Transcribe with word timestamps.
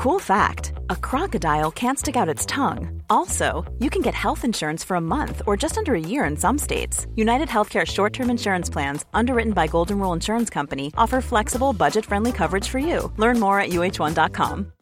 Cool 0.00 0.18
fact 0.18 0.72
a 0.88 0.96
crocodile 0.96 1.70
can't 1.70 1.98
stick 1.98 2.16
out 2.16 2.26
its 2.26 2.46
tongue. 2.46 3.02
Also, 3.10 3.70
you 3.80 3.90
can 3.90 4.00
get 4.00 4.14
health 4.14 4.46
insurance 4.46 4.82
for 4.82 4.94
a 4.94 5.00
month 5.00 5.42
or 5.46 5.58
just 5.58 5.76
under 5.76 5.94
a 5.94 6.00
year 6.00 6.24
in 6.24 6.38
some 6.38 6.56
states. 6.56 7.06
United 7.16 7.48
Healthcare 7.48 7.86
short 7.86 8.14
term 8.14 8.30
insurance 8.30 8.70
plans, 8.70 9.04
underwritten 9.12 9.52
by 9.52 9.66
Golden 9.66 9.98
Rule 9.98 10.14
Insurance 10.14 10.48
Company, 10.48 10.90
offer 10.96 11.20
flexible, 11.20 11.74
budget 11.74 12.06
friendly 12.06 12.32
coverage 12.32 12.66
for 12.66 12.78
you. 12.78 13.12
Learn 13.18 13.38
more 13.38 13.60
at 13.60 13.72
uh1.com. 13.72 14.72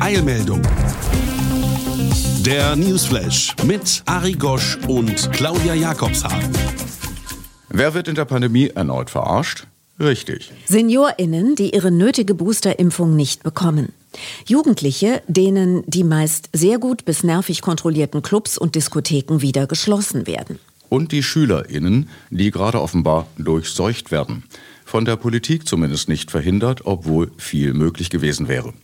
Eilmeldung. 0.00 0.62
Der 2.46 2.76
Newsflash 2.76 3.54
mit 3.64 4.02
Ari 4.06 4.32
Gosch 4.32 4.78
und 4.88 5.30
Claudia 5.32 5.74
Jakobshagen. 5.74 6.50
Wer 7.68 7.92
wird 7.92 8.08
in 8.08 8.14
der 8.14 8.24
Pandemie 8.24 8.68
erneut 8.68 9.10
verarscht? 9.10 9.66
Richtig. 10.00 10.52
SeniorInnen, 10.68 11.54
die 11.54 11.74
ihre 11.74 11.90
nötige 11.90 12.34
Boosterimpfung 12.34 13.14
nicht 13.14 13.42
bekommen. 13.42 13.92
Jugendliche, 14.46 15.22
denen 15.26 15.84
die 15.86 16.04
meist 16.04 16.50
sehr 16.52 16.78
gut 16.78 17.04
bis 17.04 17.22
nervig 17.22 17.62
kontrollierten 17.62 18.22
Clubs 18.22 18.58
und 18.58 18.74
Diskotheken 18.74 19.40
wieder 19.40 19.66
geschlossen 19.66 20.26
werden. 20.26 20.58
Und 20.88 21.12
die 21.12 21.22
SchülerInnen, 21.22 22.10
die 22.30 22.50
gerade 22.50 22.80
offenbar 22.80 23.26
durchseucht 23.38 24.10
werden. 24.10 24.44
Von 24.84 25.06
der 25.06 25.16
Politik 25.16 25.66
zumindest 25.66 26.08
nicht 26.08 26.30
verhindert, 26.30 26.82
obwohl 26.84 27.30
viel 27.38 27.72
möglich 27.72 28.10
gewesen 28.10 28.48
wäre. 28.48 28.74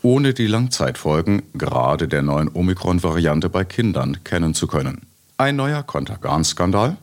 Ohne 0.00 0.32
die 0.32 0.46
Langzeitfolgen 0.46 1.42
gerade 1.54 2.08
der 2.08 2.22
neuen 2.22 2.48
Omikron-Variante 2.48 3.50
bei 3.50 3.64
Kindern 3.64 4.18
kennen 4.24 4.54
zu 4.54 4.66
können. 4.66 5.02
Ein 5.36 5.56
neuer 5.56 5.82
Kontergan-Skandal? 5.82 6.96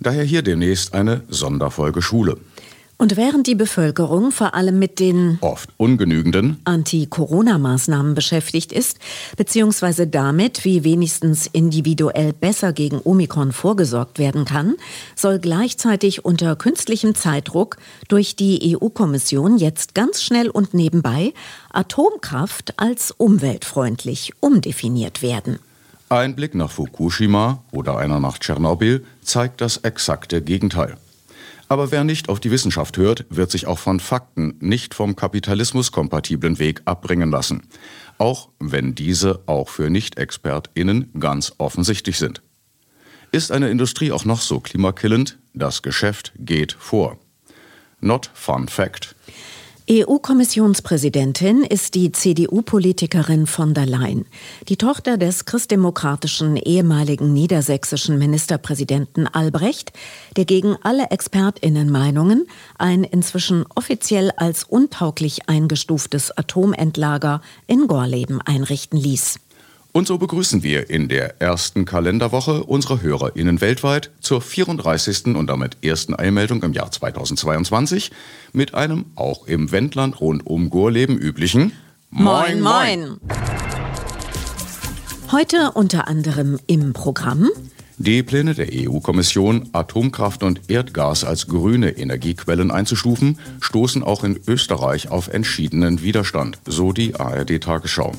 Daher 0.00 0.24
hier 0.24 0.42
demnächst 0.42 0.94
eine 0.94 1.22
Sonderfolge 1.28 2.02
Schule. 2.02 2.38
Und 3.00 3.16
während 3.16 3.46
die 3.46 3.54
Bevölkerung 3.54 4.30
vor 4.30 4.54
allem 4.54 4.78
mit 4.78 5.00
den 5.00 5.38
oft 5.40 5.70
ungenügenden 5.78 6.58
Anti-Corona-Maßnahmen 6.64 8.14
beschäftigt 8.14 8.72
ist, 8.72 8.98
beziehungsweise 9.38 10.06
damit, 10.06 10.66
wie 10.66 10.84
wenigstens 10.84 11.46
individuell 11.46 12.34
besser 12.34 12.74
gegen 12.74 13.00
Omikron 13.02 13.52
vorgesorgt 13.52 14.18
werden 14.18 14.44
kann, 14.44 14.74
soll 15.16 15.38
gleichzeitig 15.38 16.26
unter 16.26 16.56
künstlichem 16.56 17.14
Zeitdruck 17.14 17.78
durch 18.08 18.36
die 18.36 18.76
EU-Kommission 18.76 19.56
jetzt 19.56 19.94
ganz 19.94 20.22
schnell 20.22 20.50
und 20.50 20.74
nebenbei 20.74 21.32
Atomkraft 21.72 22.74
als 22.78 23.12
umweltfreundlich 23.12 24.34
umdefiniert 24.40 25.22
werden. 25.22 25.58
Ein 26.10 26.36
Blick 26.36 26.54
nach 26.54 26.70
Fukushima 26.70 27.64
oder 27.72 27.96
einer 27.96 28.20
nach 28.20 28.36
Tschernobyl 28.36 29.06
zeigt 29.22 29.62
das 29.62 29.78
exakte 29.78 30.42
Gegenteil. 30.42 30.98
Aber 31.70 31.92
wer 31.92 32.02
nicht 32.02 32.28
auf 32.28 32.40
die 32.40 32.50
Wissenschaft 32.50 32.96
hört, 32.96 33.26
wird 33.30 33.52
sich 33.52 33.68
auch 33.68 33.78
von 33.78 34.00
Fakten 34.00 34.56
nicht 34.58 34.92
vom 34.92 35.14
Kapitalismus 35.14 35.92
kompatiblen 35.92 36.58
Weg 36.58 36.82
abbringen 36.84 37.30
lassen. 37.30 37.62
Auch 38.18 38.48
wenn 38.58 38.96
diese 38.96 39.44
auch 39.46 39.68
für 39.68 39.88
Nicht-ExpertInnen 39.88 41.12
ganz 41.20 41.52
offensichtlich 41.58 42.18
sind. 42.18 42.42
Ist 43.30 43.52
eine 43.52 43.70
Industrie 43.70 44.10
auch 44.10 44.24
noch 44.24 44.40
so 44.40 44.58
klimakillend, 44.58 45.38
das 45.54 45.82
Geschäft 45.82 46.32
geht 46.38 46.72
vor. 46.72 47.18
Not 48.00 48.32
fun 48.34 48.66
fact. 48.66 49.14
EU-Kommissionspräsidentin 49.92 51.64
ist 51.64 51.96
die 51.96 52.12
CDU-Politikerin 52.12 53.48
von 53.48 53.74
der 53.74 53.86
Leyen, 53.86 54.24
die 54.68 54.76
Tochter 54.76 55.18
des 55.18 55.46
christdemokratischen 55.46 56.56
ehemaligen 56.56 57.32
niedersächsischen 57.32 58.16
Ministerpräsidenten 58.16 59.26
Albrecht, 59.26 59.92
der 60.36 60.44
gegen 60.44 60.76
alle 60.84 61.10
Expertinnenmeinungen 61.10 62.46
ein 62.78 63.02
inzwischen 63.02 63.64
offiziell 63.74 64.30
als 64.36 64.62
untauglich 64.62 65.48
eingestuftes 65.48 66.30
Atomendlager 66.38 67.42
in 67.66 67.88
Gorleben 67.88 68.40
einrichten 68.40 68.96
ließ. 68.96 69.40
Und 69.92 70.06
so 70.06 70.18
begrüßen 70.18 70.62
wir 70.62 70.88
in 70.88 71.08
der 71.08 71.40
ersten 71.40 71.84
Kalenderwoche 71.84 72.62
unsere 72.62 73.02
HörerInnen 73.02 73.60
weltweit 73.60 74.10
zur 74.20 74.40
34. 74.40 75.34
und 75.34 75.48
damit 75.48 75.78
ersten 75.82 76.14
Einmeldung 76.14 76.62
im 76.62 76.72
Jahr 76.72 76.92
2022 76.92 78.12
mit 78.52 78.74
einem 78.74 79.06
auch 79.16 79.48
im 79.48 79.72
Wendland 79.72 80.20
rund 80.20 80.46
um 80.46 80.70
Gorleben 80.70 81.18
üblichen 81.18 81.72
Moin 82.10 82.60
Moin. 82.60 83.20
Heute 85.32 85.72
unter 85.74 86.06
anderem 86.06 86.60
im 86.68 86.92
Programm 86.92 87.48
die 88.00 88.22
Pläne 88.22 88.54
der 88.54 88.68
EU-Kommission, 88.72 89.68
Atomkraft 89.72 90.42
und 90.42 90.62
Erdgas 90.68 91.22
als 91.22 91.48
grüne 91.48 91.90
Energiequellen 91.90 92.70
einzustufen, 92.70 93.38
stoßen 93.60 94.02
auch 94.02 94.24
in 94.24 94.40
Österreich 94.48 95.10
auf 95.10 95.28
entschiedenen 95.28 96.00
Widerstand, 96.00 96.58
so 96.66 96.92
die 96.92 97.14
ARD-Tagesschau. 97.14 98.12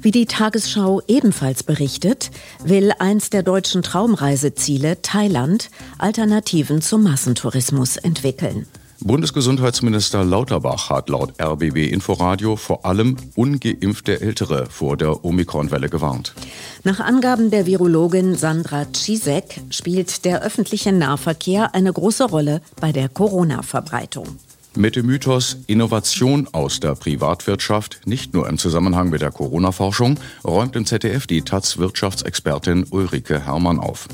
Wie 0.00 0.12
die 0.12 0.26
Tagesschau 0.26 1.02
ebenfalls 1.08 1.64
berichtet, 1.64 2.30
will 2.62 2.92
eins 3.00 3.28
der 3.28 3.42
deutschen 3.42 3.82
Traumreiseziele 3.82 5.02
Thailand 5.02 5.70
Alternativen 5.98 6.80
zum 6.80 7.02
Massentourismus 7.02 7.96
entwickeln. 7.96 8.66
Bundesgesundheitsminister 9.00 10.24
Lauterbach 10.24 10.90
hat 10.90 11.08
laut 11.08 11.34
RBB 11.40 11.92
Inforadio 11.92 12.56
vor 12.56 12.84
allem 12.84 13.16
ungeimpfte 13.34 14.20
Ältere 14.20 14.66
vor 14.70 14.96
der 14.96 15.24
Omikronwelle 15.24 15.88
gewarnt. 15.88 16.34
Nach 16.82 17.00
Angaben 17.00 17.50
der 17.50 17.66
Virologin 17.66 18.34
Sandra 18.34 18.86
Czizek 18.92 19.60
spielt 19.70 20.24
der 20.24 20.42
öffentliche 20.42 20.92
Nahverkehr 20.92 21.74
eine 21.74 21.92
große 21.92 22.24
Rolle 22.24 22.62
bei 22.80 22.92
der 22.92 23.08
Corona-Verbreitung. 23.08 24.38
Mit 24.76 24.94
dem 24.94 25.06
Mythos 25.06 25.56
Innovation 25.66 26.48
aus 26.52 26.80
der 26.80 26.94
Privatwirtschaft, 26.96 28.00
nicht 28.04 28.34
nur 28.34 28.46
im 28.46 28.58
Zusammenhang 28.58 29.08
mit 29.08 29.22
der 29.22 29.30
Corona-Forschung, 29.30 30.20
räumt 30.44 30.76
im 30.76 30.84
ZDF 30.84 31.26
die 31.26 31.40
Taz-Wirtschaftsexpertin 31.40 32.84
Ulrike 32.90 33.40
Herrmann 33.40 33.78
auf. 33.78 34.06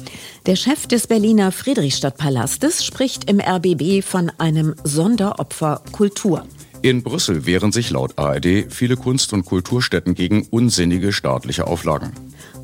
Der 0.46 0.54
Chef 0.54 0.86
des 0.86 1.08
Berliner 1.08 1.50
Friedrichstadtpalastes 1.50 2.84
spricht 2.84 3.28
im 3.28 3.40
RBB 3.40 4.04
von 4.04 4.30
einem 4.38 4.76
Sonderopfer 4.84 5.82
Kultur. 5.90 6.44
In 6.80 7.02
Brüssel 7.02 7.44
wehren 7.44 7.72
sich 7.72 7.90
laut 7.90 8.16
ARD 8.16 8.66
viele 8.68 8.96
Kunst- 8.96 9.32
und 9.32 9.44
Kulturstätten 9.44 10.14
gegen 10.14 10.46
unsinnige 10.50 11.12
staatliche 11.12 11.66
Auflagen. 11.66 12.12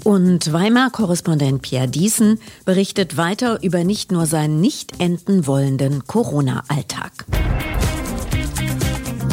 Und 0.05 0.53
Weimar-Korrespondent 0.53 1.63
Pierre 1.63 1.89
Diesen 1.89 2.39
berichtet 2.65 3.17
weiter 3.17 3.63
über 3.63 3.83
nicht 3.83 4.13
nur 4.13 4.27
seinen 4.27 4.61
nicht 4.61 5.01
enden 5.01 5.49
wollenden 5.49 6.05
Corona-Alltag. 6.07 7.27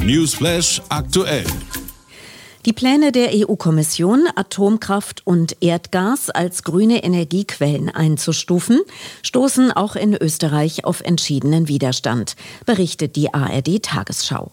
Newsflash 0.06 0.84
aktuell. 0.90 1.46
Die 2.68 2.74
Pläne 2.74 3.12
der 3.12 3.30
EU-Kommission, 3.34 4.28
Atomkraft 4.36 5.26
und 5.26 5.58
Erdgas 5.62 6.30
als 6.30 6.62
grüne 6.62 7.04
Energiequellen 7.04 7.90
einzustufen, 7.90 8.82
stoßen 9.24 9.72
auch 9.72 9.96
in 9.96 10.16
Österreich 10.16 10.86
auf 10.86 11.02
entschiedenen 11.02 11.68
Widerstand, 11.68 12.36
berichtet 12.68 13.16
die 13.16 13.34
ARD-Tagesschau. 13.34 14.52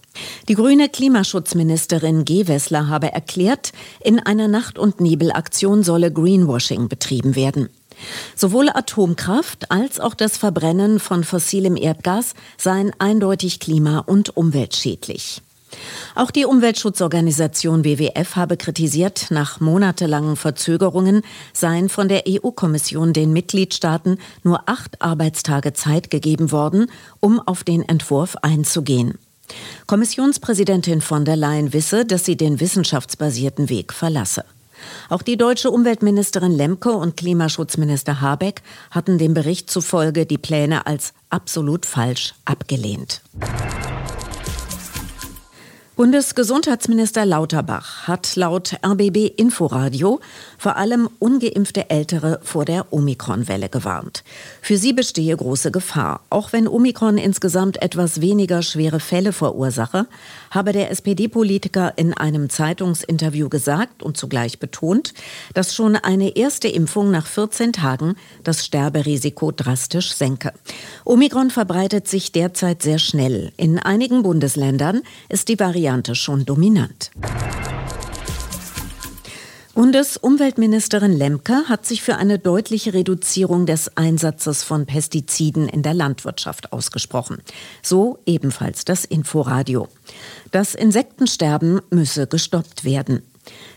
Die 0.49 0.55
grüne 0.55 0.89
Klimaschutzministerin 0.89 2.25
Gewessler 2.25 2.89
habe 2.89 3.13
erklärt, 3.13 3.73
in 4.01 4.21
einer 4.21 4.49
Nacht- 4.49 4.79
und 4.79 5.03
Nebelaktion 5.03 5.83
solle 5.83 6.11
Greenwashing 6.11 6.89
betrieben 6.89 7.37
werden. 7.37 7.69
Sowohl 8.37 8.69
Atomkraft 8.69 9.71
als 9.71 10.01
auch 10.01 10.15
das 10.15 10.37
Verbrennen 10.37 11.01
von 11.01 11.25
fossilem 11.25 11.77
Erdgas 11.77 12.35
seien 12.59 12.93
eindeutig 12.99 13.61
klima- 13.61 14.01
und 14.01 14.37
umweltschädlich. 14.37 15.43
Auch 16.15 16.31
die 16.31 16.45
Umweltschutzorganisation 16.45 17.85
WWF 17.85 18.37
habe 18.37 18.57
kritisiert, 18.57 19.29
nach 19.31 19.61
monatelangen 19.61 20.37
Verzögerungen 20.37 21.23
seien 21.53 21.89
von 21.89 22.09
der 22.09 22.25
EU-Kommission 22.29 23.13
den 23.13 23.33
Mitgliedstaaten 23.33 24.19
nur 24.43 24.69
acht 24.69 25.01
Arbeitstage 25.01 25.73
Zeit 25.73 26.11
gegeben 26.11 26.53
worden, 26.53 26.91
um 27.21 27.41
auf 27.41 27.65
den 27.65 27.89
Entwurf 27.89 28.37
einzugehen. 28.43 29.19
Kommissionspräsidentin 29.87 31.01
von 31.01 31.25
der 31.25 31.37
Leyen 31.37 31.73
wisse, 31.73 32.05
dass 32.05 32.25
sie 32.25 32.37
den 32.37 32.61
wissenschaftsbasierten 32.61 33.69
Weg 33.69 33.93
verlasse. 33.93 34.45
Auch 35.09 35.23
die 35.23 35.37
deutsche 35.37 35.71
Umweltministerin 35.71 36.53
Lemke 36.53 36.93
und 36.93 37.17
Klimaschutzminister 37.17 38.21
Habeck 38.21 38.63
hatten 38.91 39.19
dem 39.19 39.35
Bericht 39.35 39.71
zufolge 39.71 40.27
die 40.27 40.39
Pläne 40.39 40.87
als 40.87 41.13
absolut 41.31 41.87
falsch 41.87 42.35
abgelehnt. 42.45 43.23
Bundesgesundheitsminister 45.95 47.27
Lauterbach 47.27 48.09
hat 48.09 48.35
laut 48.37 48.77
RBB 48.83 49.31
Inforadio 49.37 50.21
vor 50.57 50.77
allem 50.77 51.07
ungeimpfte 51.19 51.91
Ältere 51.91 52.41
vor 52.43 52.65
der 52.65 52.95
Omikron-Welle 52.95 53.69
gewarnt. 53.69 54.25
Für 54.63 54.79
sie 54.79 54.95
bestehe 54.95 55.37
große 55.37 55.71
Gefahr. 55.71 56.23
Auch 56.31 56.55
wenn 56.55 56.67
Omikron 56.67 57.19
insgesamt 57.19 57.83
etwas 57.83 58.23
weniger 58.23 58.63
schwere 58.63 59.01
Fälle 59.01 59.35
verursache, 59.35 60.07
habe 60.51 60.73
der 60.73 60.91
SPD-Politiker 60.91 61.93
in 61.97 62.15
einem 62.15 62.49
Zeitungsinterview 62.49 63.51
gesagt 63.51 64.03
und 64.03 64.17
zugleich 64.17 64.59
betont, 64.59 65.13
dass 65.53 65.75
schon 65.75 65.97
eine 65.97 66.37
erste 66.37 66.69
Impfung 66.69 67.11
nach 67.11 67.27
14 67.27 67.75
Tagen 67.75 68.15
das 68.45 68.65
Sterberisiko 68.65 69.53
drastisch 69.53 70.15
senke. 70.15 70.55
Omikron 71.05 71.51
verbreitet 71.51 72.09
sich 72.09 72.33
derzeit 72.33 72.81
sehr 72.81 72.99
schnell. 72.99 73.53
In 73.59 73.79
einigen 73.79 74.23
Bundesländern 74.23 75.03
ist 75.29 75.49
die 75.49 75.61
Variante 75.61 75.83
Variante 75.93 76.15
schon 76.15 76.47
dominant. 76.47 77.11
Bundesumweltministerin 79.75 81.13
Lemke 81.13 81.69
hat 81.69 81.85
sich 81.85 82.03
für 82.03 82.17
eine 82.17 82.39
deutliche 82.39 82.95
Reduzierung 82.95 83.67
des 83.67 83.95
Einsatzes 83.97 84.63
von 84.63 84.87
Pestiziden 84.87 85.69
in 85.69 85.83
der 85.83 85.93
Landwirtschaft 85.93 86.73
ausgesprochen. 86.73 87.43
So 87.83 88.19
ebenfalls 88.25 88.87
das 88.87 89.05
Inforadio. 89.05 89.89
Das 90.51 90.75
Insektensterben 90.75 91.81
müsse 91.91 92.27
gestoppt 92.27 92.85
werden. 92.85 93.23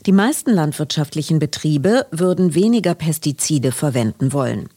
Die 0.06 0.14
meisten 0.14 0.52
landwirtschaftlichen 0.52 1.40
Betriebe 1.40 2.06
würden 2.12 2.56
weniger 2.56 2.94
Pestizide 2.94 3.74
verwenden 3.74 4.32
wollen. 4.32 4.70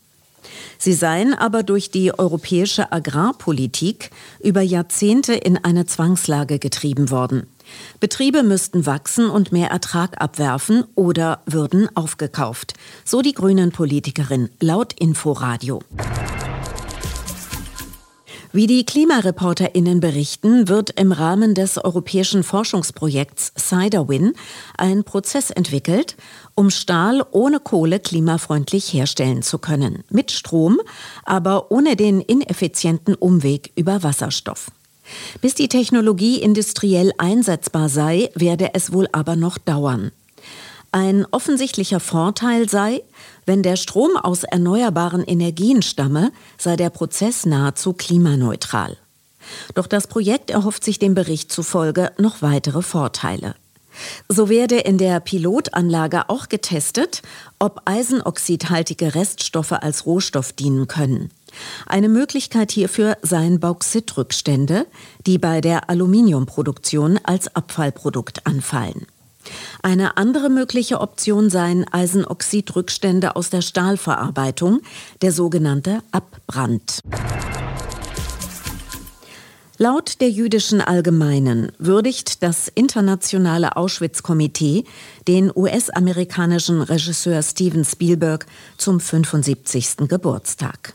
Sie 0.79 0.93
seien 0.93 1.35
aber 1.35 1.63
durch 1.63 1.91
die 1.91 2.17
europäische 2.19 2.93
Agrarpolitik 2.93 4.11
über 4.41 4.61
Jahrzehnte 4.61 5.35
in 5.35 5.63
eine 5.65 5.87
Zwangslage 5.87 6.59
getrieben 6.59 7.11
worden. 7.11 7.47
Betriebe 8.01 8.43
müssten 8.43 8.87
wachsen 8.87 9.29
und 9.29 9.53
mehr 9.53 9.71
Ertrag 9.71 10.21
abwerfen 10.21 10.85
oder 10.95 11.43
würden 11.47 11.95
aufgekauft. 11.97 12.75
So 13.05 13.23
die 13.23 13.35
grünen 13.35 13.73
Politikerin 13.73 14.49
laut 14.61 14.95
Inforadio. 14.95 15.81
Wie 18.59 18.67
die 18.67 18.85
KlimareporterInnen 18.85 20.01
berichten, 20.01 20.67
wird 20.67 20.91
im 20.99 21.13
Rahmen 21.13 21.55
des 21.55 21.79
europäischen 21.79 22.43
Forschungsprojekts 22.43 23.53
Ciderwin 23.57 24.33
ein 24.77 25.05
Prozess 25.05 25.51
entwickelt, 25.51 26.17
um 26.57 26.71
Stahl 26.71 27.25
ohne 27.31 27.61
Kohle 27.61 28.01
klimafreundlich 28.01 28.93
herstellen 28.93 29.43
zu 29.43 29.59
können. 29.59 30.03
Mit 30.11 30.33
Strom, 30.33 30.81
aber 31.23 31.71
ohne 31.71 31.95
den 31.95 32.21
ineffizienten 32.21 33.15
Umweg 33.15 33.71
über 33.77 34.03
Wasserstoff. 34.03 34.73
Bis 35.41 35.55
die 35.55 35.69
Technologie 35.69 36.43
industriell 36.43 37.13
einsetzbar 37.17 37.89
sei, 37.89 38.29
werde 38.35 38.75
es 38.75 38.93
wohl 38.93 39.07
aber 39.13 39.37
noch 39.37 39.59
dauern. 39.59 40.11
Ein 40.91 41.27
offensichtlicher 41.31 42.01
Vorteil 42.01 42.69
sei, 42.69 43.03
wenn 43.45 43.63
der 43.63 43.77
Strom 43.77 44.17
aus 44.17 44.45
erneuerbaren 44.45 45.23
Energien 45.23 45.83
stamme, 45.83 46.33
sei 46.57 46.77
der 46.77 46.89
Prozess 46.91 47.45
nahezu 47.45 47.93
klimaneutral. 47.93 48.97
Doch 49.75 49.87
das 49.87 50.07
Projekt 50.07 50.51
erhofft 50.51 50.85
sich 50.85 50.99
dem 50.99 51.15
Bericht 51.15 51.53
zufolge 51.53 52.13
noch 52.19 52.41
weitere 52.41 52.83
Vorteile. 52.83 53.55
So 54.29 54.49
werde 54.49 54.77
in 54.77 54.97
der 54.97 55.21
Pilotanlage 55.21 56.29
auch 56.29 56.49
getestet, 56.49 57.23
ob 57.59 57.83
eisenoxidhaltige 57.85 59.15
Reststoffe 59.15 59.73
als 59.73 60.07
Rohstoff 60.07 60.53
dienen 60.53 60.87
können. 60.87 61.31
Eine 61.87 62.09
Möglichkeit 62.09 62.71
hierfür 62.71 63.17
seien 63.23 63.59
Bauxitrückstände, 63.59 64.87
die 65.27 65.39
bei 65.39 65.61
der 65.61 65.91
Aluminiumproduktion 65.91 67.19
als 67.23 67.55
Abfallprodukt 67.55 68.47
anfallen. 68.47 69.07
Eine 69.83 70.17
andere 70.17 70.51
mögliche 70.51 71.01
Option 71.01 71.51
seien 71.51 71.87
Eisenoxidrückstände 71.91 73.37
aus 73.37 73.51
der 73.51 73.63
Stahlverarbeitung, 73.63 74.81
der 75.23 75.33
sogenannte 75.33 76.01
Abbrand. 76.11 77.01
Laut 79.81 80.21
der 80.21 80.29
jüdischen 80.29 80.81
Allgemeinen 80.81 81.71
würdigt 81.79 82.43
das 82.43 82.67
internationale 82.67 83.77
Auschwitz-Komitee 83.77 84.83
den 85.29 85.53
US-amerikanischen 85.55 86.83
Regisseur 86.83 87.41
Steven 87.45 87.85
Spielberg 87.85 88.47
zum 88.77 88.99
75. 88.99 90.09
Geburtstag. 90.09 90.95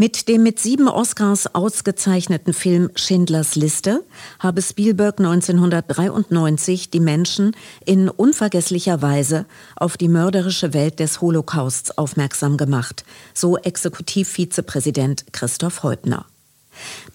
Mit 0.00 0.28
dem 0.28 0.44
mit 0.44 0.60
sieben 0.60 0.86
Oscars 0.86 1.52
ausgezeichneten 1.56 2.52
Film 2.52 2.88
Schindlers 2.94 3.56
Liste 3.56 4.04
habe 4.38 4.62
Spielberg 4.62 5.18
1993 5.18 6.90
die 6.90 7.00
Menschen 7.00 7.56
in 7.84 8.08
unvergesslicher 8.08 9.02
Weise 9.02 9.44
auf 9.74 9.96
die 9.96 10.06
mörderische 10.06 10.72
Welt 10.72 11.00
des 11.00 11.20
Holocausts 11.20 11.98
aufmerksam 11.98 12.56
gemacht, 12.56 13.04
so 13.34 13.58
Exekutivvizepräsident 13.58 15.32
Christoph 15.32 15.82
Heutner. 15.82 16.26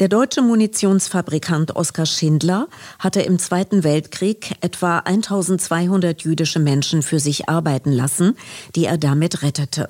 Der 0.02 0.10
deutsche 0.10 0.42
Munitionsfabrikant 0.42 1.78
Oskar 1.78 2.06
Schindler 2.06 2.68
hatte 3.00 3.22
im 3.22 3.40
Zweiten 3.40 3.86
Weltkrieg 3.86 4.58
etwa 4.60 4.98
1200 4.98 6.22
jüdische 6.24 6.60
Menschen 6.60 7.02
für 7.02 7.22
sich 7.22 7.48
arbeiten 7.48 7.94
lassen, 7.94 8.36
die 8.76 8.84
er 8.84 8.98
damit 8.98 9.42
rettete. 9.42 9.88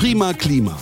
Prima 0.00 0.32
Klima. 0.32 0.78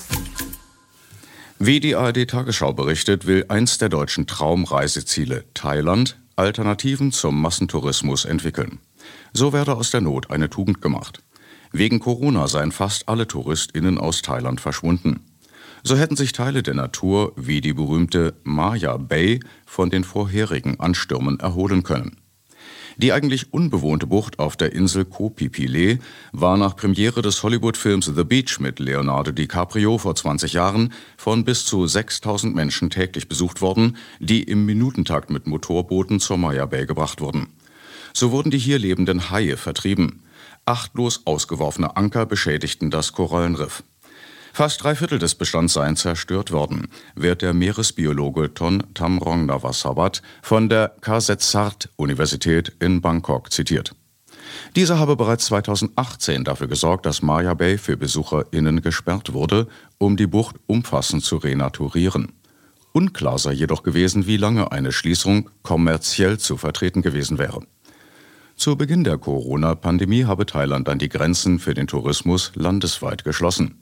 Wie 1.58 1.80
die 1.80 1.96
ARD 1.96 2.30
Tagesschau 2.30 2.72
berichtet, 2.72 3.26
will 3.26 3.46
eins 3.48 3.76
der 3.76 3.88
deutschen 3.88 4.28
Traumreiseziele, 4.28 5.44
Thailand, 5.54 6.20
Alternativen 6.36 7.10
zum 7.10 7.42
Massentourismus 7.42 8.24
entwickeln. 8.24 8.78
So 9.32 9.52
werde 9.52 9.74
aus 9.74 9.90
der 9.90 10.02
Not 10.02 10.30
eine 10.30 10.48
Tugend 10.48 10.80
gemacht. 10.80 11.24
Wegen 11.72 11.98
Corona 11.98 12.46
seien 12.46 12.70
fast 12.70 13.08
alle 13.08 13.26
TouristInnen 13.26 13.98
aus 13.98 14.22
Thailand 14.22 14.60
verschwunden. 14.60 15.26
So 15.82 15.96
hätten 15.96 16.14
sich 16.14 16.30
Teile 16.30 16.62
der 16.62 16.74
Natur, 16.74 17.32
wie 17.34 17.60
die 17.60 17.72
berühmte 17.72 18.34
Maya 18.44 18.98
Bay, 18.98 19.40
von 19.66 19.90
den 19.90 20.04
vorherigen 20.04 20.78
Anstürmen 20.78 21.40
erholen 21.40 21.82
können. 21.82 22.18
Die 23.00 23.12
eigentlich 23.12 23.52
unbewohnte 23.52 24.08
Bucht 24.08 24.40
auf 24.40 24.56
der 24.56 24.72
Insel 24.72 25.06
Phi 25.06 26.00
war 26.32 26.56
nach 26.56 26.74
Premiere 26.74 27.22
des 27.22 27.44
Hollywood-Films 27.44 28.10
The 28.16 28.24
Beach 28.24 28.58
mit 28.58 28.80
Leonardo 28.80 29.30
DiCaprio 29.30 29.98
vor 29.98 30.16
20 30.16 30.54
Jahren 30.54 30.92
von 31.16 31.44
bis 31.44 31.64
zu 31.64 31.86
6000 31.86 32.56
Menschen 32.56 32.90
täglich 32.90 33.28
besucht 33.28 33.60
worden, 33.60 33.96
die 34.18 34.42
im 34.42 34.66
Minutentakt 34.66 35.30
mit 35.30 35.46
Motorbooten 35.46 36.18
zur 36.18 36.38
Maya 36.38 36.66
Bay 36.66 36.86
gebracht 36.86 37.20
wurden. 37.20 37.46
So 38.12 38.32
wurden 38.32 38.50
die 38.50 38.58
hier 38.58 38.80
lebenden 38.80 39.30
Haie 39.30 39.56
vertrieben. 39.56 40.24
Achtlos 40.66 41.22
ausgeworfene 41.24 41.96
Anker 41.96 42.26
beschädigten 42.26 42.90
das 42.90 43.12
Korallenriff. 43.12 43.84
Fast 44.52 44.82
drei 44.82 44.94
Viertel 44.94 45.18
des 45.18 45.34
Bestands 45.34 45.74
seien 45.74 45.96
zerstört 45.96 46.50
worden, 46.50 46.88
wird 47.14 47.42
der 47.42 47.54
Meeresbiologe 47.54 48.54
Ton 48.54 48.82
Tamrong 48.94 49.46
Navasabat 49.46 50.22
von 50.42 50.68
der 50.68 50.94
Kasetsart-Universität 51.00 52.72
in 52.80 53.00
Bangkok 53.00 53.52
zitiert. 53.52 53.94
Dieser 54.76 54.98
habe 54.98 55.16
bereits 55.16 55.46
2018 55.46 56.44
dafür 56.44 56.66
gesorgt, 56.66 57.06
dass 57.06 57.22
Maya 57.22 57.54
Bay 57.54 57.78
für 57.78 57.96
BesucherInnen 57.96 58.82
gesperrt 58.82 59.32
wurde, 59.32 59.68
um 59.98 60.16
die 60.16 60.26
Bucht 60.26 60.56
umfassend 60.66 61.24
zu 61.24 61.36
renaturieren. 61.36 62.32
Unklar 62.92 63.38
sei 63.38 63.52
jedoch 63.52 63.82
gewesen, 63.82 64.26
wie 64.26 64.38
lange 64.38 64.72
eine 64.72 64.92
Schließung 64.92 65.50
kommerziell 65.62 66.38
zu 66.38 66.56
vertreten 66.56 67.02
gewesen 67.02 67.38
wäre. 67.38 67.60
Zu 68.56 68.76
Beginn 68.76 69.04
der 69.04 69.18
Corona-Pandemie 69.18 70.24
habe 70.24 70.44
Thailand 70.44 70.88
dann 70.88 70.98
die 70.98 71.08
Grenzen 71.08 71.60
für 71.60 71.74
den 71.74 71.86
Tourismus 71.86 72.50
landesweit 72.56 73.22
geschlossen. 73.22 73.80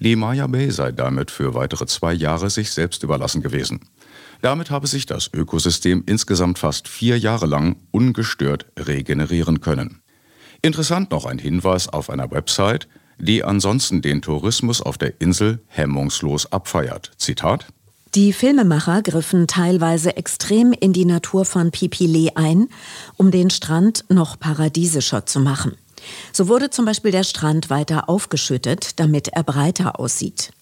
Die 0.00 0.16
Maya 0.16 0.46
Bay 0.46 0.70
sei 0.70 0.92
damit 0.92 1.30
für 1.30 1.54
weitere 1.54 1.84
zwei 1.84 2.14
Jahre 2.14 2.48
sich 2.48 2.70
selbst 2.70 3.02
überlassen 3.02 3.42
gewesen. 3.42 3.80
Damit 4.40 4.70
habe 4.70 4.86
sich 4.86 5.04
das 5.04 5.30
Ökosystem 5.32 6.02
insgesamt 6.06 6.58
fast 6.58 6.88
vier 6.88 7.18
Jahre 7.18 7.44
lang 7.44 7.76
ungestört 7.90 8.64
regenerieren 8.78 9.60
können. 9.60 10.00
Interessant 10.62 11.10
noch 11.10 11.26
ein 11.26 11.38
Hinweis 11.38 11.86
auf 11.86 12.08
einer 12.08 12.30
Website, 12.30 12.88
die 13.18 13.44
ansonsten 13.44 14.00
den 14.00 14.22
Tourismus 14.22 14.80
auf 14.80 14.96
der 14.96 15.20
Insel 15.20 15.60
hemmungslos 15.68 16.50
abfeiert. 16.50 17.12
Zitat 17.18 17.66
die 18.16 18.32
Filmemacher 18.32 19.02
griffen 19.02 19.46
teilweise 19.46 20.16
extrem 20.16 20.72
in 20.72 20.92
die 20.92 21.04
Natur 21.04 21.44
von 21.44 21.70
Pipile 21.70 22.32
ein, 22.34 22.68
um 23.16 23.30
den 23.30 23.50
Strand 23.50 24.04
noch 24.08 24.36
paradiesischer 24.36 25.26
zu 25.26 25.38
machen. 25.38 25.76
So 26.32 26.48
wurde 26.48 26.70
zum 26.70 26.84
Beispiel 26.84 27.10
der 27.10 27.24
Strand 27.24 27.70
weiter 27.70 28.08
aufgeschüttet, 28.08 28.98
damit 29.00 29.28
er 29.28 29.42
breiter 29.42 29.98
aussieht. 30.00 30.52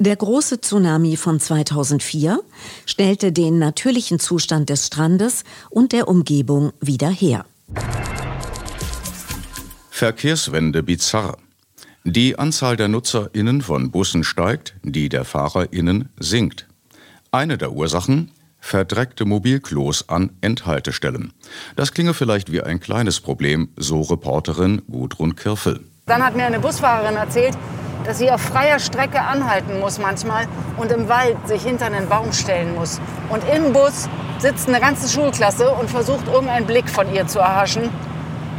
Der 0.00 0.14
große 0.14 0.60
Tsunami 0.60 1.16
von 1.16 1.40
2004 1.40 2.40
stellte 2.86 3.32
den 3.32 3.58
natürlichen 3.58 4.20
Zustand 4.20 4.68
des 4.68 4.86
Strandes 4.86 5.42
und 5.70 5.92
der 5.92 6.06
Umgebung 6.06 6.72
wieder 6.80 7.10
her. 7.10 7.44
Verkehrswende 9.90 10.84
bizarr. 10.84 11.36
Die 12.04 12.38
Anzahl 12.38 12.76
der 12.76 12.86
NutzerInnen 12.86 13.60
von 13.60 13.90
Bussen 13.90 14.22
steigt, 14.22 14.76
die 14.84 15.08
der 15.08 15.24
FahrerInnen 15.24 16.08
sinkt. 16.20 16.68
Eine 17.32 17.58
der 17.58 17.72
Ursachen? 17.72 18.30
Verdreckte 18.58 19.24
Mobilklos 19.24 20.08
an 20.08 20.30
Endhaltestellen. 20.40 21.32
Das 21.76 21.92
klinge 21.92 22.14
vielleicht 22.14 22.52
wie 22.52 22.62
ein 22.62 22.80
kleines 22.80 23.20
Problem, 23.20 23.68
so 23.76 24.02
Reporterin 24.02 24.82
Gudrun 24.90 25.36
Kirfel. 25.36 25.80
Dann 26.06 26.24
hat 26.24 26.36
mir 26.36 26.46
eine 26.46 26.58
Busfahrerin 26.60 27.16
erzählt, 27.16 27.56
dass 28.04 28.18
sie 28.18 28.30
auf 28.30 28.40
freier 28.40 28.78
Strecke 28.78 29.20
anhalten 29.20 29.80
muss 29.80 29.98
manchmal 29.98 30.46
und 30.78 30.90
im 30.90 31.08
Wald 31.08 31.36
sich 31.46 31.62
hinter 31.62 31.86
einen 31.86 32.08
Baum 32.08 32.32
stellen 32.32 32.74
muss. 32.74 33.00
Und 33.28 33.42
im 33.54 33.72
Bus 33.72 34.08
sitzt 34.38 34.68
eine 34.68 34.80
ganze 34.80 35.08
Schulklasse 35.08 35.70
und 35.70 35.90
versucht, 35.90 36.26
irgendeinen 36.26 36.66
Blick 36.66 36.88
von 36.88 37.12
ihr 37.12 37.26
zu 37.26 37.38
erhaschen. 37.38 37.90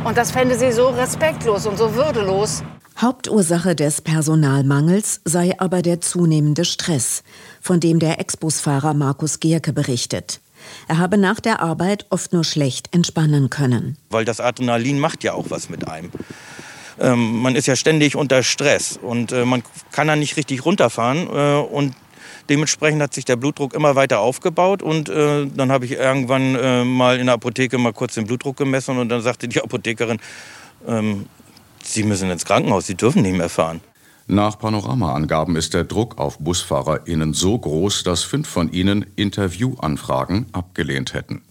Und 0.04 0.18
das 0.18 0.32
fände 0.32 0.56
sie 0.56 0.72
so 0.72 0.90
respektlos 0.90 1.66
und 1.66 1.78
so 1.78 1.96
würdelos. 1.96 2.64
Hauptursache 3.02 3.76
des 3.76 4.02
Personalmangels 4.02 5.22
sei 5.24 5.58
aber 5.58 5.82
der 5.82 6.02
zunehmende 6.02 6.66
Stress, 6.66 7.24
von 7.62 7.80
dem 7.80 8.00
der 8.00 8.20
Ex-Busfahrer 8.20 8.94
Markus 8.94 9.40
Gierke 9.40 9.72
berichtet. 9.72 10.42
Er 10.90 10.98
habe 10.98 11.18
nach 11.18 11.40
der 11.40 11.62
Arbeit 11.62 12.06
oft 12.10 12.34
nur 12.34 12.44
schlecht 12.44 12.94
entspannen 12.94 13.50
können. 13.50 13.96
Weil 14.10 14.26
das 14.26 14.42
Adrenalin 14.42 15.00
macht 15.00 15.24
ja 15.24 15.34
auch 15.34 15.46
was 15.48 15.70
mit 15.70 15.88
einem. 15.88 16.12
Ähm, 17.00 17.42
man 17.42 17.56
ist 17.56 17.68
ja 17.68 17.78
ständig 17.78 18.18
unter 18.18 18.44
Stress 18.44 19.00
und 19.02 19.32
äh, 19.32 19.46
man 19.46 19.64
kann 19.94 20.08
da 20.08 20.18
nicht 20.18 20.36
richtig 20.36 20.66
runterfahren. 20.66 21.28
Äh, 21.28 21.62
und 21.62 21.96
dementsprechend 22.50 23.02
hat 23.02 23.14
sich 23.14 23.24
der 23.24 23.38
Blutdruck 23.38 23.74
immer 23.76 23.96
weiter 23.96 24.20
aufgebaut. 24.20 24.84
Und 24.84 25.08
äh, 25.08 25.48
dann 25.48 25.72
habe 25.72 25.86
ich 25.86 25.94
irgendwann 25.94 26.56
äh, 26.56 26.84
mal 26.84 27.18
in 27.18 27.28
der 27.28 27.36
Apotheke 27.36 27.78
mal 27.78 27.94
kurz 27.94 28.16
den 28.16 28.28
Blutdruck 28.28 28.58
gemessen 28.58 28.98
und 28.98 29.08
dann 29.08 29.22
sagte 29.22 29.48
die 29.48 29.62
Apothekerin, 29.62 30.20
ähm, 30.86 31.28
Sie 31.90 32.04
müssen 32.04 32.30
ins 32.30 32.46
Krankenhaus, 32.46 32.86
Sie 32.86 32.94
dürfen 32.94 33.24
nicht 33.24 33.36
mehr 33.36 33.50
fahren. 33.50 33.82
Nach 34.28 34.60
Panoramaangaben 34.60 35.56
ist 35.56 35.74
der 35.74 35.86
Druck 35.86 36.20
auf 36.20 36.38
BusfahrerInnen 36.38 37.34
so 37.34 37.58
groß, 37.58 38.04
dass 38.04 38.22
fünf 38.22 38.48
von 38.48 38.72
ihnen 38.72 39.08
Interviewanfragen 39.16 40.46
abgelehnt 40.52 41.16
hätten. 41.16 41.42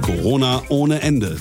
Corona 0.00 0.62
ohne 0.70 1.02
Ende. 1.02 1.36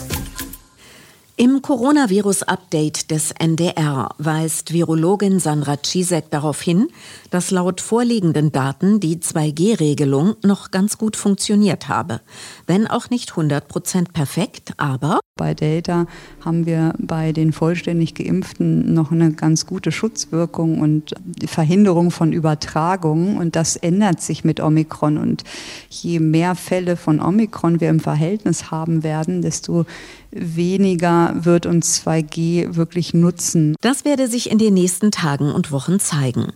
Im 1.36 1.64
Coronavirus-Update 1.64 3.10
des 3.10 3.32
NDR 3.32 4.10
weist 4.20 4.72
Virologin 4.72 5.40
Sandra 5.40 5.78
Czisek 5.78 6.30
darauf 6.30 6.62
hin, 6.62 6.90
dass 7.32 7.50
laut 7.50 7.82
vorliegenden 7.82 8.52
Daten 8.52 9.00
die 9.00 9.18
2G-Regelung 9.18 10.36
noch 10.44 10.70
ganz 10.70 11.00
gut 11.00 11.16
funktioniert 11.16 11.90
habe. 11.90 12.22
Wenn 12.68 12.86
auch 12.86 13.10
nicht 13.10 13.32
100 13.32 13.68
Prozent 13.68 14.14
perfekt, 14.14 14.74
aber 14.78 15.22
bei 15.36 15.56
Delta 15.56 16.06
haben 16.46 16.68
wir 16.68 16.94
bei 17.00 17.32
den 17.32 17.54
vollständig 17.54 18.14
Geimpften 18.14 18.94
noch 18.94 19.12
eine 19.12 19.32
ganz 19.32 19.66
gute 19.66 19.92
Schutzwirkung 19.92 20.80
und 20.80 21.16
die 21.26 21.48
Verhinderung 21.48 22.12
von 22.12 22.32
Übertragungen. 22.32 23.38
Und 23.38 23.56
das 23.56 23.76
ändert 23.76 24.22
sich 24.22 24.44
mit 24.44 24.60
Omikron. 24.60 25.18
Und 25.18 25.44
je 25.90 26.20
mehr 26.20 26.54
Fälle 26.54 26.96
von 26.96 27.20
Omikron 27.20 27.82
wir 27.82 27.90
im 27.90 28.00
Verhältnis 28.00 28.70
haben 28.70 29.02
werden, 29.02 29.42
desto 29.42 29.88
weniger 30.36 31.34
wird 31.36 31.66
uns 31.66 32.02
2G 32.06 32.76
wirklich 32.76 33.14
nutzen. 33.14 33.76
Das 33.82 34.06
werde 34.06 34.28
sich 34.28 34.50
in 34.52 34.58
den 34.58 34.74
nächsten 34.74 35.12
Tagen 35.12 35.52
und 35.52 35.72
Wochen 35.72 36.00
zeigen. 36.00 36.54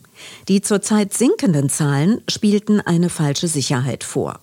Die 0.48 0.62
zurzeit 0.62 1.14
sinkenden 1.14 1.70
Zahlen 1.70 2.22
spielten 2.30 2.82
eine 2.82 3.10
falsche 3.10 3.48
Sicherheit 3.48 4.04
vor. 4.04 4.40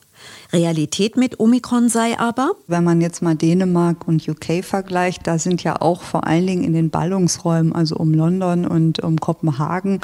Realität 0.52 1.16
mit 1.16 1.40
Omikron 1.40 1.88
sei 1.88 2.18
aber? 2.18 2.52
Wenn 2.66 2.84
man 2.84 3.00
jetzt 3.00 3.22
mal 3.22 3.34
Dänemark 3.34 4.06
und 4.06 4.26
UK 4.28 4.64
vergleicht, 4.64 5.26
da 5.26 5.38
sind 5.38 5.62
ja 5.62 5.80
auch 5.80 6.02
vor 6.02 6.26
allen 6.26 6.46
Dingen 6.46 6.64
in 6.64 6.72
den 6.72 6.90
Ballungsräumen, 6.90 7.74
also 7.74 7.96
um 7.96 8.14
London 8.14 8.66
und 8.66 9.02
um 9.02 9.18
Kopenhagen, 9.18 10.00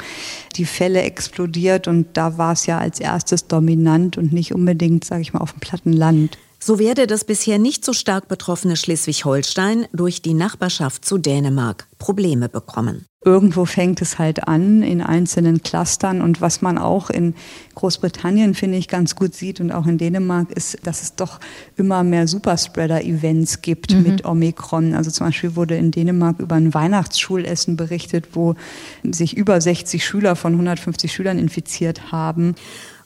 die 0.55 0.65
Fälle 0.65 1.01
explodiert 1.01 1.87
und 1.87 2.07
da 2.13 2.37
war 2.37 2.53
es 2.53 2.65
ja 2.65 2.77
als 2.77 2.99
erstes 2.99 3.47
dominant 3.47 4.17
und 4.17 4.33
nicht 4.33 4.53
unbedingt, 4.53 5.05
sage 5.05 5.21
ich 5.21 5.33
mal, 5.33 5.39
auf 5.39 5.53
dem 5.53 5.59
platten 5.59 5.93
Land. 5.93 6.37
So 6.63 6.77
werde 6.77 7.07
das 7.07 7.23
bisher 7.23 7.57
nicht 7.57 7.83
so 7.83 7.91
stark 7.91 8.27
betroffene 8.27 8.75
Schleswig-Holstein 8.75 9.87
durch 9.93 10.21
die 10.21 10.35
Nachbarschaft 10.35 11.03
zu 11.03 11.17
Dänemark 11.17 11.87
Probleme 11.97 12.49
bekommen. 12.49 13.07
Irgendwo 13.23 13.65
fängt 13.65 13.99
es 14.01 14.19
halt 14.19 14.47
an 14.47 14.83
in 14.83 15.01
einzelnen 15.01 15.63
Clustern 15.63 16.21
und 16.21 16.39
was 16.39 16.61
man 16.61 16.77
auch 16.77 17.09
in 17.09 17.33
Großbritannien 17.73 18.53
finde 18.53 18.77
ich 18.77 18.87
ganz 18.87 19.15
gut 19.15 19.33
sieht 19.33 19.59
und 19.59 19.71
auch 19.71 19.87
in 19.87 19.97
Dänemark 19.97 20.51
ist, 20.51 20.85
dass 20.85 21.01
es 21.01 21.15
doch 21.15 21.39
immer 21.77 22.03
mehr 22.03 22.27
Superspreader-Events 22.27 23.61
gibt 23.61 23.93
mhm. 23.93 24.03
mit 24.03 24.25
Omikron. 24.25 24.93
Also 24.93 25.09
zum 25.09 25.27
Beispiel 25.27 25.55
wurde 25.55 25.77
in 25.77 25.89
Dänemark 25.89 26.39
über 26.39 26.55
ein 26.55 26.75
Weihnachtsschulessen 26.75 27.75
berichtet, 27.75 28.29
wo 28.33 28.55
sich 29.03 29.35
über 29.35 29.59
60 29.59 30.05
Schüler 30.05 30.35
von 30.35 30.53
150 30.53 31.11
Schülern 31.11 31.39
infiziert 31.39 32.11
haben. 32.11 32.55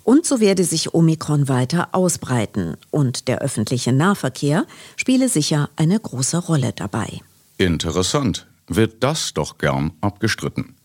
Und 0.05 0.27
so 0.27 0.39
werde 0.39 0.63
sich 0.63 0.93
Omikron 0.93 1.49
weiter 1.49 1.89
ausbreiten 1.93 2.77
und 2.91 3.27
der 3.27 3.39
öffentliche 3.39 3.91
Nahverkehr 3.91 4.67
spiele 4.97 5.29
sicher 5.29 5.71
eine 5.77 5.99
große 5.99 6.37
Rolle 6.37 6.73
dabei. 6.73 7.21
Interessant. 7.57 8.45
Wird 8.67 9.03
das 9.03 9.33
doch 9.33 9.57
gern 9.57 9.93
abgestritten. 10.01 10.75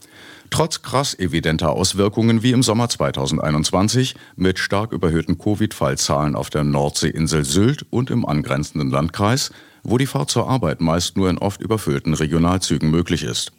Trotz 0.48 0.80
krass 0.80 1.18
evidenter 1.18 1.70
Auswirkungen 1.70 2.42
wie 2.42 2.52
im 2.52 2.62
Sommer 2.62 2.88
2021 2.88 4.16
mit 4.36 4.58
stark 4.58 4.92
überhöhten 4.92 5.36
Covid-Fallzahlen 5.36 6.34
auf 6.34 6.48
der 6.48 6.64
Nordseeinsel 6.64 7.44
Sylt 7.44 7.84
und 7.90 8.10
im 8.10 8.24
angrenzenden 8.24 8.90
Landkreis, 8.90 9.50
wo 9.82 9.98
die 9.98 10.06
Fahrt 10.06 10.30
zur 10.30 10.48
Arbeit 10.48 10.80
meist 10.80 11.18
nur 11.18 11.28
in 11.28 11.36
oft 11.36 11.60
überfüllten 11.60 12.14
Regionalzügen 12.14 12.90
möglich 12.90 13.22
ist. 13.22 13.52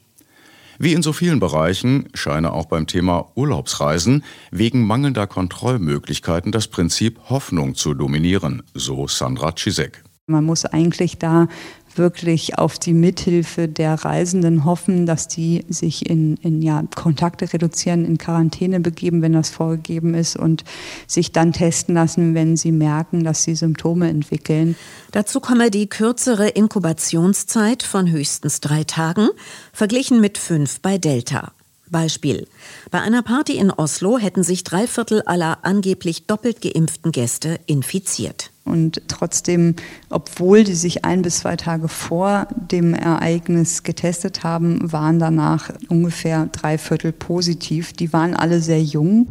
Wie 0.83 0.93
in 0.93 1.03
so 1.03 1.13
vielen 1.13 1.39
Bereichen 1.39 2.09
scheine 2.15 2.53
auch 2.53 2.65
beim 2.65 2.87
Thema 2.87 3.27
Urlaubsreisen 3.35 4.23
wegen 4.49 4.81
mangelnder 4.83 5.27
Kontrollmöglichkeiten 5.27 6.51
das 6.51 6.69
Prinzip 6.69 7.19
Hoffnung 7.29 7.75
zu 7.75 7.93
dominieren, 7.93 8.63
so 8.73 9.07
Sandra 9.07 9.51
Czizek. 9.51 10.03
Man 10.25 10.43
muss 10.43 10.65
eigentlich 10.65 11.19
da 11.19 11.49
wirklich 11.97 12.57
auf 12.57 12.79
die 12.79 12.93
Mithilfe 12.93 13.67
der 13.67 13.93
Reisenden 13.93 14.65
hoffen, 14.65 15.05
dass 15.05 15.27
die 15.27 15.65
sich 15.69 16.09
in, 16.09 16.37
in 16.37 16.61
ja, 16.61 16.83
Kontakte 16.95 17.51
reduzieren, 17.51 18.05
in 18.05 18.17
Quarantäne 18.17 18.79
begeben, 18.79 19.21
wenn 19.21 19.33
das 19.33 19.49
vorgegeben 19.49 20.13
ist 20.13 20.35
und 20.35 20.63
sich 21.07 21.31
dann 21.31 21.53
testen 21.53 21.95
lassen, 21.95 22.33
wenn 22.35 22.57
sie 22.57 22.71
merken, 22.71 23.23
dass 23.23 23.43
sie 23.43 23.55
Symptome 23.55 24.09
entwickeln. 24.09 24.75
Dazu 25.11 25.39
komme 25.39 25.71
die 25.71 25.87
kürzere 25.87 26.49
Inkubationszeit 26.49 27.83
von 27.83 28.09
höchstens 28.09 28.61
drei 28.61 28.83
Tagen, 28.83 29.29
verglichen 29.73 30.21
mit 30.21 30.37
fünf 30.37 30.79
bei 30.81 30.97
Delta. 30.97 31.51
Beispiel. 31.89 32.47
Bei 32.89 33.01
einer 33.01 33.21
Party 33.21 33.57
in 33.57 33.69
Oslo 33.69 34.17
hätten 34.17 34.43
sich 34.43 34.63
drei 34.63 34.87
Viertel 34.87 35.21
aller 35.23 35.59
angeblich 35.63 36.25
doppelt 36.25 36.61
geimpften 36.61 37.11
Gäste 37.11 37.59
infiziert. 37.65 38.50
Und 38.63 39.01
trotzdem, 39.07 39.75
obwohl 40.09 40.63
die 40.63 40.75
sich 40.75 41.03
ein 41.03 41.23
bis 41.23 41.39
zwei 41.39 41.55
Tage 41.55 41.87
vor 41.87 42.47
dem 42.53 42.93
Ereignis 42.93 43.83
getestet 43.83 44.43
haben, 44.43 44.91
waren 44.91 45.19
danach 45.19 45.71
ungefähr 45.89 46.47
drei 46.51 46.77
Viertel 46.77 47.11
positiv. 47.11 47.93
Die 47.93 48.13
waren 48.13 48.35
alle 48.35 48.61
sehr 48.61 48.81
jung. 48.81 49.27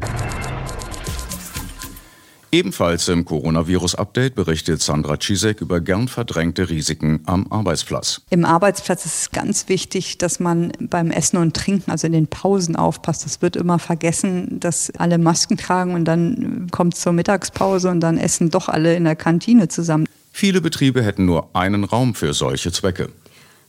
Ebenfalls 2.53 3.07
im 3.07 3.25
Coronavirus-Update 3.25 4.35
berichtet 4.35 4.83
Sandra 4.83 5.19
Czisek 5.19 5.61
über 5.61 5.81
gern 5.81 6.09
verdrängte 6.09 6.69
Risiken 6.69 7.21
am 7.27 7.47
Arbeitsplatz. 7.51 8.23
Im 8.29 8.45
Arbeitsplatz 8.45 9.07
ist 9.07 9.21
es 9.21 9.31
ganz 9.31 9.69
wichtig, 9.69 10.19
dass 10.19 10.41
man 10.41 10.73
beim 10.81 11.13
Essen 11.13 11.37
und 11.37 11.55
Trinken, 11.55 11.93
also 11.93 12.09
in 12.09 12.13
den 12.13 12.27
Pausen 12.27 12.75
aufpasst. 12.75 13.25
Das 13.25 13.41
wird 13.41 13.55
immer 13.55 13.79
vergessen, 13.79 14.59
dass 14.59 14.91
alle 14.99 15.19
Masken 15.19 15.59
tragen 15.59 15.95
und 15.95 16.07
dann 16.07 16.67
kommt 16.73 16.97
zur 16.97 17.13
Mittagspause 17.13 17.89
und 17.89 18.01
dann 18.01 18.19
essen 18.19 18.51
doch 18.51 18.69
alle 18.69 18.97
in 18.97 19.05
der 19.05 19.17
Kantine 19.17 19.69
zusammen. 19.69 20.07
Viele 20.33 20.61
Betriebe 20.61 21.05
hätten 21.05 21.27
nur 21.27 21.55
einen 21.55 21.85
Raum 21.85 22.17
für 22.17 22.35
solche 22.35 22.73
Zwecke. 22.73 23.11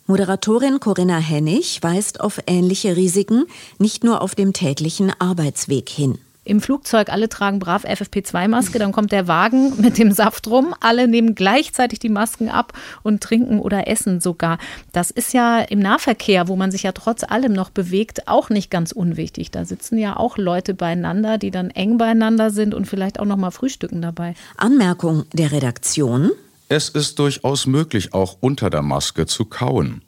Moderatorin 0.07 0.79
Corinna 0.79 1.19
Hennig 1.19 1.83
weist 1.83 2.19
auf 2.19 2.39
ähnliche 2.47 2.97
Risiken 2.97 3.45
nicht 3.77 4.03
nur 4.03 4.23
auf 4.23 4.33
dem 4.33 4.53
täglichen 4.53 5.11
Arbeitsweg 5.19 5.88
hin 5.88 6.17
im 6.43 6.60
Flugzeug, 6.60 7.10
alle 7.10 7.29
tragen 7.29 7.60
brav 7.60 7.86
FFP2-Maske, 7.86 8.79
dann 8.79 8.91
kommt 8.91 9.12
der 9.12 9.27
Wagen 9.27 9.74
mit 9.81 9.98
dem 9.98 10.12
Saft 10.12 10.48
rum, 10.48 10.74
alle 10.79 11.07
nehmen 11.07 11.36
gleichzeitig 11.36 12.00
die 12.00 12.10
Masken 12.10 12.50
ab 12.50 12.74
und 13.03 13.21
trinken 13.21 13.60
oder 13.60 13.88
essen 13.88 14.19
sogar. 14.21 14.57
Das 14.91 15.12
ist 15.12 15.33
ja 15.33 15.60
im 15.60 15.79
Nahverkehr, 15.79 16.48
wo 16.48 16.55
man 16.55 16.71
sich 16.71 16.83
ja 16.83 16.93
trotz 16.93 17.24
allem 17.24 17.53
noch 17.53 17.69
bewegt, 17.69 18.27
auch 18.27 18.50
nicht 18.50 18.71
ganz 18.71 18.91
unwichtig. 18.91 19.51
Da 19.51 19.65
sitzen 19.65 19.98
ja 19.98 20.17
auch 20.17 20.38
Leute 20.38 20.74
beieinander, 20.74 21.38
die 21.38 21.51
dann 21.51 21.69
eng 21.69 21.98
beieinander 21.98 22.50
sind 22.50 22.74
und 22.74 22.86
vielleicht 22.86 23.19
auch 23.19 23.25
noch 23.25 23.38
mal 23.38 23.51
frühstücken 23.51 24.01
dabei. 24.01 24.33
Anmerkung 24.57 25.25
der 25.33 25.51
Redaktion. 25.51 26.31
Es 26.69 26.89
ist 26.89 27.19
durchaus 27.19 27.67
möglich, 27.67 28.13
auch 28.13 28.38
unter 28.39 28.69
der 28.69 28.81
Maske 28.81 29.25
zu 29.25 29.45
kauen. 29.45 30.03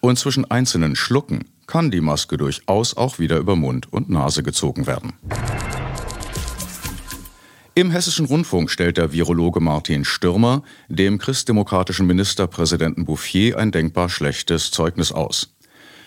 Und 0.00 0.18
zwischen 0.18 0.48
einzelnen 0.50 0.96
Schlucken 0.96 1.46
kann 1.66 1.90
die 1.90 2.00
Maske 2.00 2.36
durchaus 2.36 2.96
auch 2.96 3.18
wieder 3.18 3.38
über 3.38 3.56
Mund 3.56 3.92
und 3.92 4.10
Nase 4.10 4.42
gezogen 4.42 4.86
werden. 4.86 5.12
Im 7.76 7.90
Hessischen 7.90 8.26
Rundfunk 8.26 8.70
stellt 8.70 8.98
der 8.98 9.12
Virologe 9.12 9.58
Martin 9.58 10.04
Stürmer 10.04 10.62
dem 10.88 11.18
christdemokratischen 11.18 12.06
Ministerpräsidenten 12.06 13.04
Bouffier 13.04 13.58
ein 13.58 13.72
denkbar 13.72 14.08
schlechtes 14.08 14.70
Zeugnis 14.70 15.10
aus. 15.10 15.54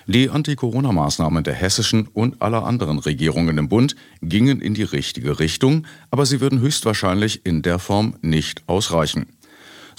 Die 0.10 0.30
Anti-Corona-Maßnahmen 0.30 1.44
der 1.44 1.54
hessischen 1.54 2.08
und 2.08 2.42
aller 2.42 2.64
anderen 2.64 3.00
Regierungen 3.00 3.58
im 3.58 3.68
Bund 3.68 3.98
gingen 4.22 4.62
in 4.62 4.74
die 4.74 4.84
richtige 4.84 5.40
Richtung, 5.40 5.86
aber 6.10 6.26
sie 6.26 6.40
würden 6.40 6.62
höchstwahrscheinlich 6.62 7.46
in 7.46 7.62
der 7.62 7.78
Form 7.78 8.16
nicht 8.22 8.64
ausreichen. 8.68 9.26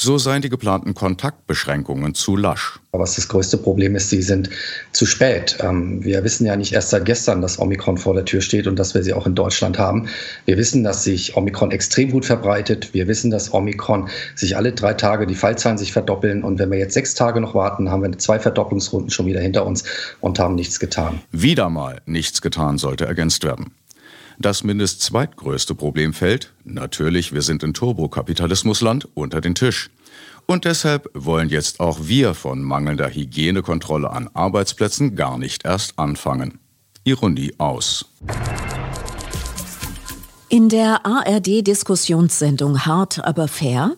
So 0.01 0.17
seien 0.17 0.43
die 0.43 0.49
geplanten 0.49 0.95
Kontaktbeschränkungen 0.95 2.15
zu 2.15 2.37
lasch. 2.37 2.79
Was 2.93 3.17
das 3.17 3.27
größte 3.27 3.59
Problem 3.59 3.97
ist, 3.97 4.11
sie 4.11 4.23
sind 4.23 4.49
zu 4.93 5.07
spät. 5.07 5.59
Ähm, 5.61 6.05
wir 6.05 6.23
wissen 6.23 6.47
ja 6.47 6.55
nicht 6.55 6.73
erst 6.73 6.91
seit 6.91 7.05
gestern, 7.05 7.43
dass 7.43 7.59
Omikron 7.59 7.99
vor 7.99 8.15
der 8.15 8.25
Tür 8.25 8.41
steht 8.41 8.69
und 8.69 8.79
dass 8.79 8.95
wir 8.95 9.03
sie 9.03 9.13
auch 9.13 9.27
in 9.27 9.35
Deutschland 9.35 9.77
haben. 9.77 10.09
Wir 10.45 10.57
wissen, 10.57 10.85
dass 10.85 11.03
sich 11.03 11.37
Omikron 11.37 11.73
extrem 11.73 12.13
gut 12.13 12.25
verbreitet. 12.25 12.95
Wir 12.95 13.09
wissen, 13.09 13.33
dass 13.33 13.53
Omikron 13.53 14.09
sich 14.37 14.57
alle 14.57 14.73
drei 14.73 14.95
Tage 14.95 15.27
die 15.27 15.35
Fallzahlen 15.35 15.79
sich 15.79 15.93
verdoppeln. 15.93 16.45
Und 16.45 16.61
wenn 16.61 16.71
wir 16.71 16.79
jetzt 16.79 16.95
sechs 16.95 17.17
Tage 17.17 17.41
noch 17.41 17.57
warten, 17.57 17.91
haben 17.91 18.03
wir 18.03 18.19
zwei 18.19 18.39
Verdopplungsrunden 18.39 19.11
schon 19.11 19.27
wieder 19.27 19.41
hinter 19.41 19.67
uns 19.67 19.83
und 20.21 20.39
haben 20.39 20.55
nichts 20.55 20.79
getan. 20.79 21.21
Wieder 21.33 21.71
mal 21.71 22.01
nichts 22.07 22.41
getan 22.41 22.79
sollte 22.79 23.05
ergänzt 23.05 23.43
werden. 23.43 23.73
Das 24.41 24.63
mindest 24.63 25.03
zweitgrößte 25.03 25.75
Problemfeld, 25.75 26.53
natürlich, 26.63 27.33
wir 27.33 27.43
sind 27.43 27.65
in 27.65 27.75
Turbokapitalismusland, 27.75 29.09
unter 29.15 29.41
den 29.41 29.57
Tisch. 29.57 29.91
Und 30.47 30.65
deshalb 30.65 31.11
wollen 31.13 31.49
jetzt 31.49 31.81
auch 31.81 31.99
wir 32.03 32.35
von 32.35 32.63
mangelnder 32.63 33.11
Hygienekontrolle 33.11 34.11
an 34.11 34.31
Arbeitsplätzen 34.35 35.17
gar 35.17 35.39
nicht 35.39 35.65
erst 35.65 35.99
anfangen. 35.99 36.61
Ironie 37.03 37.53
aus. 37.59 38.07
In 40.49 40.69
der 40.69 41.05
ARD-Diskussionssendung 41.05 42.87
Hart 42.87 43.25
aber 43.25 43.49
fair 43.49 43.97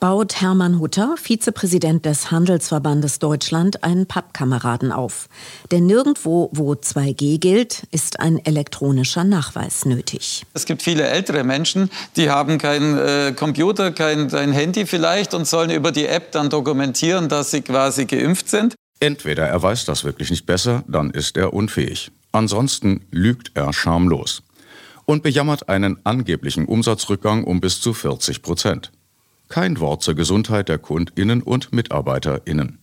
baut 0.00 0.40
Hermann 0.40 0.78
Hutter, 0.78 1.16
Vizepräsident 1.16 2.04
des 2.04 2.30
Handelsverbandes 2.30 3.18
Deutschland, 3.18 3.82
einen 3.84 4.06
Pappkameraden 4.06 4.92
auf. 4.92 5.28
Denn 5.70 5.86
nirgendwo, 5.86 6.50
wo 6.52 6.72
2G 6.72 7.38
gilt, 7.38 7.84
ist 7.90 8.20
ein 8.20 8.44
elektronischer 8.44 9.24
Nachweis 9.24 9.84
nötig. 9.84 10.44
Es 10.54 10.64
gibt 10.64 10.82
viele 10.82 11.04
ältere 11.04 11.44
Menschen, 11.44 11.90
die 12.16 12.30
haben 12.30 12.58
keinen 12.58 12.98
äh, 12.98 13.32
Computer, 13.36 13.92
kein, 13.92 14.28
kein 14.28 14.52
Handy 14.52 14.86
vielleicht 14.86 15.34
und 15.34 15.46
sollen 15.46 15.70
über 15.70 15.92
die 15.92 16.06
App 16.06 16.32
dann 16.32 16.50
dokumentieren, 16.50 17.28
dass 17.28 17.50
sie 17.50 17.62
quasi 17.62 18.06
geimpft 18.06 18.48
sind. 18.48 18.74
Entweder 19.00 19.46
er 19.46 19.62
weiß 19.62 19.84
das 19.84 20.04
wirklich 20.04 20.30
nicht 20.30 20.46
besser, 20.46 20.82
dann 20.88 21.10
ist 21.10 21.36
er 21.36 21.52
unfähig. 21.52 22.10
Ansonsten 22.32 23.04
lügt 23.10 23.52
er 23.54 23.72
schamlos 23.72 24.42
und 25.04 25.22
bejammert 25.22 25.68
einen 25.68 25.98
angeblichen 26.04 26.66
Umsatzrückgang 26.66 27.44
um 27.44 27.60
bis 27.60 27.80
zu 27.80 27.94
40 27.94 28.42
Prozent. 28.42 28.92
Kein 29.48 29.80
Wort 29.80 30.02
zur 30.02 30.14
Gesundheit 30.14 30.68
der 30.68 30.78
Kundinnen 30.78 31.42
und 31.42 31.72
Mitarbeiterinnen. 31.72 32.78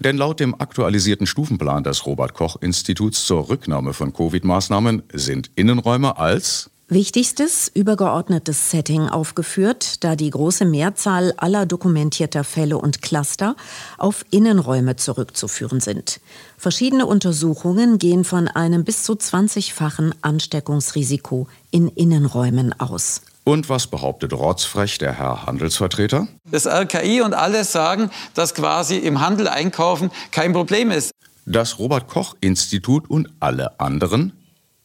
Denn 0.00 0.16
laut 0.16 0.40
dem 0.40 0.54
aktualisierten 0.58 1.26
Stufenplan 1.26 1.84
des 1.84 2.06
Robert 2.06 2.34
Koch 2.34 2.56
Instituts 2.60 3.26
zur 3.26 3.48
Rücknahme 3.48 3.92
von 3.92 4.12
Covid-Maßnahmen 4.12 5.02
sind 5.12 5.50
Innenräume 5.54 6.18
als 6.18 6.70
Wichtigstes 6.88 7.70
übergeordnetes 7.72 8.70
Setting 8.70 9.08
aufgeführt, 9.08 10.04
da 10.04 10.14
die 10.14 10.28
große 10.28 10.66
Mehrzahl 10.66 11.32
aller 11.38 11.64
dokumentierter 11.64 12.44
Fälle 12.44 12.76
und 12.76 13.00
Cluster 13.00 13.56
auf 13.96 14.26
Innenräume 14.30 14.96
zurückzuführen 14.96 15.80
sind. 15.80 16.20
Verschiedene 16.58 17.06
Untersuchungen 17.06 17.96
gehen 17.96 18.24
von 18.24 18.46
einem 18.46 18.84
bis 18.84 19.04
zu 19.04 19.14
20-fachen 19.14 20.12
Ansteckungsrisiko 20.20 21.48
in 21.70 21.88
Innenräumen 21.88 22.78
aus. 22.78 23.22
Und 23.44 23.68
was 23.68 23.88
behauptet 23.88 24.32
rotzfrech 24.32 24.98
der 24.98 25.18
Herr 25.18 25.46
Handelsvertreter? 25.46 26.28
Das 26.50 26.66
RKI 26.66 27.22
und 27.22 27.34
alle 27.34 27.64
sagen, 27.64 28.10
dass 28.34 28.54
quasi 28.54 28.98
im 28.98 29.20
Handel 29.20 29.48
einkaufen 29.48 30.10
kein 30.30 30.52
Problem 30.52 30.90
ist. 30.90 31.10
Das 31.44 31.78
Robert 31.80 32.06
Koch 32.06 32.36
Institut 32.40 33.10
und 33.10 33.28
alle 33.40 33.80
anderen? 33.80 34.32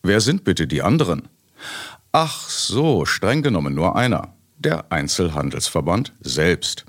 Wer 0.01 0.21
sind 0.21 0.43
bitte 0.43 0.65
die 0.65 0.81
anderen? 0.81 1.27
Ach 2.11 2.49
so, 2.49 3.05
streng 3.05 3.43
genommen 3.43 3.75
nur 3.75 3.95
einer. 3.95 4.33
Der 4.57 4.91
Einzelhandelsverband 4.91 6.13
selbst. 6.19 6.85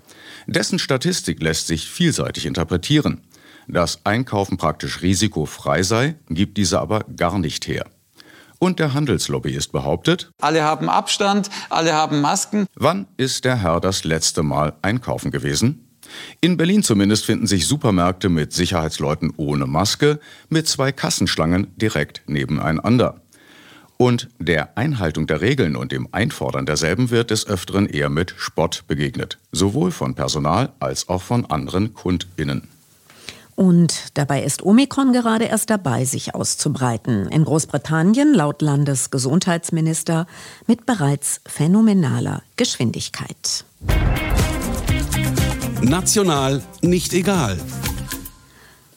Dessen 0.46 0.78
Statistik 0.78 1.42
lässt 1.42 1.66
sich 1.66 1.90
vielseitig 1.90 2.46
interpretieren. 2.46 3.20
Dass 3.66 4.06
Einkaufen 4.06 4.56
praktisch 4.56 5.02
risikofrei 5.02 5.82
sei, 5.82 6.14
gibt 6.30 6.56
diese 6.56 6.80
aber 6.80 7.04
gar 7.16 7.38
nicht 7.38 7.68
her. 7.68 7.84
Und 8.58 8.80
der 8.80 8.92
Handelslobbyist 8.94 9.72
behauptet, 9.72 10.30
alle 10.40 10.62
haben 10.62 10.88
Abstand, 10.88 11.48
alle 11.70 11.94
haben 11.94 12.20
Masken. 12.20 12.66
Wann 12.74 13.06
ist 13.16 13.44
der 13.44 13.56
Herr 13.56 13.80
das 13.80 14.04
letzte 14.04 14.42
Mal 14.42 14.74
einkaufen 14.82 15.30
gewesen? 15.30 15.84
In 16.40 16.56
Berlin 16.56 16.82
zumindest 16.82 17.24
finden 17.24 17.46
sich 17.46 17.66
Supermärkte 17.66 18.28
mit 18.28 18.52
Sicherheitsleuten 18.52 19.32
ohne 19.36 19.66
Maske, 19.66 20.20
mit 20.48 20.66
zwei 20.66 20.90
Kassenschlangen 20.92 21.68
direkt 21.76 22.22
nebeneinander. 22.26 23.20
Und 23.96 24.28
der 24.38 24.78
Einhaltung 24.78 25.26
der 25.26 25.40
Regeln 25.40 25.74
und 25.74 25.90
dem 25.90 26.08
Einfordern 26.12 26.66
derselben 26.66 27.10
wird 27.10 27.30
des 27.30 27.46
Öfteren 27.48 27.86
eher 27.86 28.08
mit 28.08 28.32
Spott 28.36 28.84
begegnet, 28.86 29.38
sowohl 29.50 29.90
von 29.90 30.14
Personal 30.14 30.72
als 30.78 31.08
auch 31.08 31.22
von 31.22 31.44
anderen 31.46 31.94
Kundinnen. 31.94 32.68
Und 33.58 34.16
dabei 34.16 34.44
ist 34.44 34.62
Omikron 34.62 35.12
gerade 35.12 35.46
erst 35.46 35.68
dabei, 35.68 36.04
sich 36.04 36.32
auszubreiten. 36.32 37.26
In 37.26 37.44
Großbritannien 37.44 38.32
laut 38.32 38.62
Landesgesundheitsminister 38.62 40.28
mit 40.68 40.86
bereits 40.86 41.40
phänomenaler 41.44 42.42
Geschwindigkeit. 42.54 43.64
National 45.82 46.62
nicht 46.82 47.12
egal. 47.14 47.58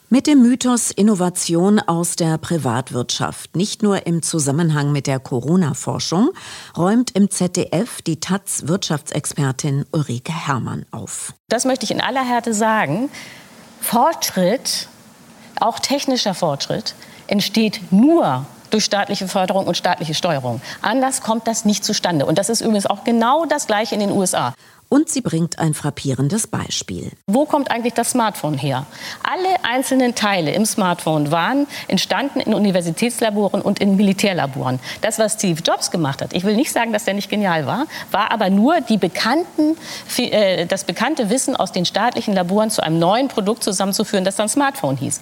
Mit 0.10 0.28
dem 0.28 0.44
Mythos 0.44 0.92
Innovation 0.92 1.80
aus 1.80 2.16
der 2.16 2.38
Privatwirtschaft, 2.38 3.56
nicht 3.56 3.82
nur 3.82 4.06
im 4.06 4.22
Zusammenhang 4.22 4.92
mit 4.92 5.08
der 5.08 5.20
Corona-Forschung, 5.20 6.30
räumt 6.78 7.10
im 7.16 7.32
ZDF 7.32 8.04
die 8.04 8.20
Taz-Wirtschaftsexpertin 8.20 9.86
Ulrike 9.92 10.34
Herrmann 10.34 10.86
auf. 10.92 11.34
Das 11.50 11.66
möchte 11.66 11.86
ich 11.86 11.92
in 11.92 12.02
aller 12.02 12.24
Härte 12.24 12.54
sagen. 12.54 13.10
Fortschritt, 13.82 14.88
auch 15.60 15.80
technischer 15.80 16.34
Fortschritt, 16.34 16.96
entsteht 17.28 17.92
nur 17.92 18.46
durch 18.70 18.86
staatliche 18.86 19.28
Förderung 19.28 19.68
und 19.68 19.76
staatliche 19.76 20.14
Steuerung. 20.14 20.62
Anders 20.82 21.22
kommt 21.22 21.48
das 21.48 21.66
nicht 21.66 21.84
zustande. 21.84 22.26
Und 22.26 22.38
das 22.38 22.50
ist 22.50 22.62
übrigens 22.62 22.86
auch 22.86 23.04
genau 23.04 23.46
das 23.46 23.68
Gleiche 23.68 23.96
in 23.96 24.00
den 24.00 24.12
USA. 24.12 24.54
Und 24.94 25.08
sie 25.08 25.22
bringt 25.22 25.58
ein 25.58 25.74
frappierendes 25.74 26.48
Beispiel. 26.48 27.12
Wo 27.26 27.46
kommt 27.46 27.72
eigentlich 27.72 27.94
das 27.94 28.12
Smartphone 28.12 28.58
her? 28.58 28.86
Alle 29.24 29.64
einzelnen 29.64 30.16
Teile 30.16 30.52
im 30.52 30.66
Smartphone 30.66 31.32
waren 31.32 31.66
entstanden 31.88 32.42
in 32.42 32.54
Universitätslaboren 32.54 33.62
und 33.62 33.80
in 33.80 33.96
Militärlaboren. 33.96 34.82
Das, 35.00 35.18
was 35.18 35.36
Steve 35.36 35.62
Jobs 35.62 35.92
gemacht 35.92 36.22
hat, 36.22 36.34
ich 36.34 36.44
will 36.44 36.58
nicht 36.58 36.74
sagen, 36.74 36.92
dass 36.92 37.06
der 37.06 37.14
nicht 37.14 37.30
genial 37.30 37.66
war, 37.66 37.86
war 38.12 38.32
aber 38.32 38.50
nur 38.50 38.82
die 38.82 38.98
bekannten, 38.98 39.78
äh, 40.18 40.66
das 40.66 40.84
bekannte 40.84 41.30
Wissen 41.30 41.56
aus 41.56 41.72
den 41.72 41.86
staatlichen 41.86 42.34
Laboren 42.34 42.70
zu 42.70 42.84
einem 42.84 43.00
neuen 43.00 43.30
Produkt 43.30 43.64
zusammenzuführen, 43.64 44.26
das 44.26 44.36
dann 44.36 44.50
Smartphone 44.50 44.98
hieß. 44.98 45.22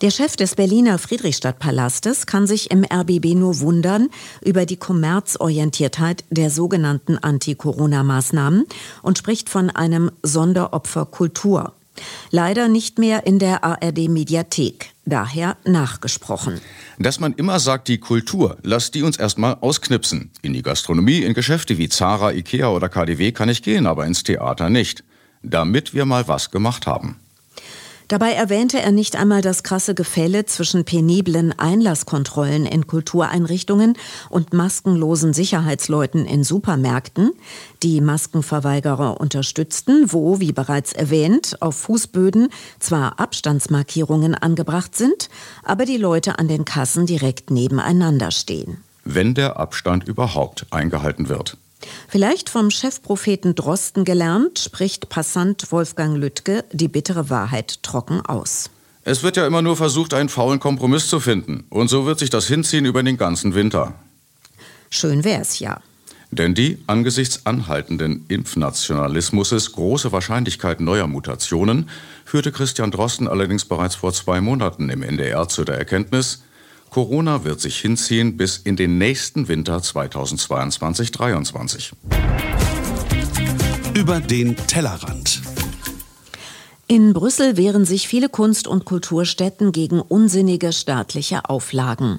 Der 0.00 0.10
Chef 0.10 0.36
des 0.36 0.54
Berliner 0.54 0.96
Friedrichstadtpalastes 0.96 2.26
kann 2.26 2.46
sich 2.46 2.70
im 2.70 2.84
RBB 2.84 3.34
nur 3.34 3.58
wundern 3.58 4.10
über 4.44 4.64
die 4.64 4.76
Kommerzorientiertheit 4.76 6.24
der 6.30 6.50
sogenannten 6.50 7.18
Anti-Corona-Maßnahmen 7.18 8.66
und 9.02 9.18
spricht 9.18 9.48
von 9.48 9.70
einem 9.70 10.12
Sonderopfer 10.22 11.04
Kultur. 11.04 11.72
Leider 12.30 12.68
nicht 12.68 13.00
mehr 13.00 13.26
in 13.26 13.40
der 13.40 13.64
ARD-Mediathek, 13.64 14.92
daher 15.04 15.56
nachgesprochen. 15.64 16.60
Dass 17.00 17.18
man 17.18 17.32
immer 17.32 17.58
sagt, 17.58 17.88
die 17.88 17.98
Kultur, 17.98 18.56
lasst 18.62 18.94
die 18.94 19.02
uns 19.02 19.16
erstmal 19.16 19.56
ausknipsen. 19.60 20.30
In 20.42 20.52
die 20.52 20.62
Gastronomie, 20.62 21.22
in 21.22 21.34
Geschäfte 21.34 21.76
wie 21.76 21.88
Zara, 21.88 22.30
Ikea 22.30 22.68
oder 22.68 22.88
KDW 22.88 23.32
kann 23.32 23.48
ich 23.48 23.64
gehen, 23.64 23.88
aber 23.88 24.06
ins 24.06 24.22
Theater 24.22 24.70
nicht. 24.70 25.02
Damit 25.42 25.92
wir 25.92 26.04
mal 26.04 26.28
was 26.28 26.52
gemacht 26.52 26.86
haben. 26.86 27.16
Dabei 28.08 28.32
erwähnte 28.32 28.80
er 28.80 28.90
nicht 28.90 29.16
einmal 29.16 29.42
das 29.42 29.62
krasse 29.62 29.94
Gefälle 29.94 30.46
zwischen 30.46 30.86
peniblen 30.86 31.52
Einlasskontrollen 31.58 32.64
in 32.64 32.86
Kultureinrichtungen 32.86 33.98
und 34.30 34.54
maskenlosen 34.54 35.34
Sicherheitsleuten 35.34 36.24
in 36.24 36.42
Supermärkten, 36.42 37.32
die 37.82 38.00
Maskenverweigerer 38.00 39.20
unterstützten, 39.20 40.10
wo, 40.10 40.40
wie 40.40 40.52
bereits 40.52 40.94
erwähnt, 40.94 41.60
auf 41.60 41.76
Fußböden 41.76 42.48
zwar 42.78 43.20
Abstandsmarkierungen 43.20 44.34
angebracht 44.34 44.96
sind, 44.96 45.28
aber 45.62 45.84
die 45.84 45.98
Leute 45.98 46.38
an 46.38 46.48
den 46.48 46.64
Kassen 46.64 47.04
direkt 47.04 47.50
nebeneinander 47.50 48.30
stehen. 48.30 48.87
Wenn 49.10 49.32
der 49.32 49.56
Abstand 49.56 50.06
überhaupt 50.06 50.66
eingehalten 50.70 51.30
wird. 51.30 51.56
Vielleicht 52.08 52.50
vom 52.50 52.70
Chefpropheten 52.70 53.54
Drosten 53.54 54.04
gelernt, 54.04 54.58
spricht 54.58 55.08
Passant 55.08 55.72
Wolfgang 55.72 56.18
Lüttke 56.18 56.66
die 56.72 56.88
bittere 56.88 57.30
Wahrheit 57.30 57.82
trocken 57.82 58.20
aus. 58.20 58.68
Es 59.04 59.22
wird 59.22 59.38
ja 59.38 59.46
immer 59.46 59.62
nur 59.62 59.78
versucht, 59.78 60.12
einen 60.12 60.28
faulen 60.28 60.60
Kompromiss 60.60 61.08
zu 61.08 61.20
finden. 61.20 61.64
Und 61.70 61.88
so 61.88 62.04
wird 62.04 62.18
sich 62.18 62.28
das 62.28 62.46
hinziehen 62.48 62.84
über 62.84 63.02
den 63.02 63.16
ganzen 63.16 63.54
Winter. 63.54 63.94
Schön 64.90 65.24
wär's 65.24 65.58
ja. 65.58 65.80
Denn 66.30 66.54
die 66.54 66.76
angesichts 66.86 67.46
anhaltenden 67.46 68.26
Impfnationalismus 68.28 69.72
große 69.72 70.12
Wahrscheinlichkeit 70.12 70.80
neuer 70.80 71.06
Mutationen 71.06 71.88
führte 72.26 72.52
Christian 72.52 72.90
Drosten 72.90 73.26
allerdings 73.26 73.64
bereits 73.64 73.94
vor 73.94 74.12
zwei 74.12 74.42
Monaten 74.42 74.90
im 74.90 75.02
NDR 75.02 75.48
zu 75.48 75.64
der 75.64 75.78
Erkenntnis, 75.78 76.42
Corona 76.90 77.44
wird 77.44 77.60
sich 77.60 77.78
hinziehen 77.78 78.36
bis 78.36 78.58
in 78.58 78.76
den 78.76 78.98
nächsten 78.98 79.48
Winter 79.48 79.78
2022-23. 79.78 81.92
Über 83.94 84.20
den 84.20 84.56
Tellerrand. 84.56 85.40
In 86.90 87.12
Brüssel 87.12 87.58
wehren 87.58 87.84
sich 87.84 88.08
viele 88.08 88.30
Kunst- 88.30 88.66
und 88.66 88.86
Kulturstätten 88.86 89.72
gegen 89.72 90.00
unsinnige 90.00 90.72
staatliche 90.72 91.50
Auflagen. 91.50 92.18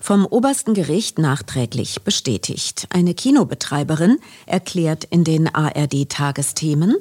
Vom 0.00 0.24
obersten 0.24 0.72
Gericht 0.72 1.18
nachträglich 1.18 2.00
bestätigt. 2.00 2.86
Eine 2.88 3.12
Kinobetreiberin 3.12 4.16
erklärt 4.46 5.04
in 5.04 5.22
den 5.22 5.54
ARD-Tagesthemen, 5.54 6.96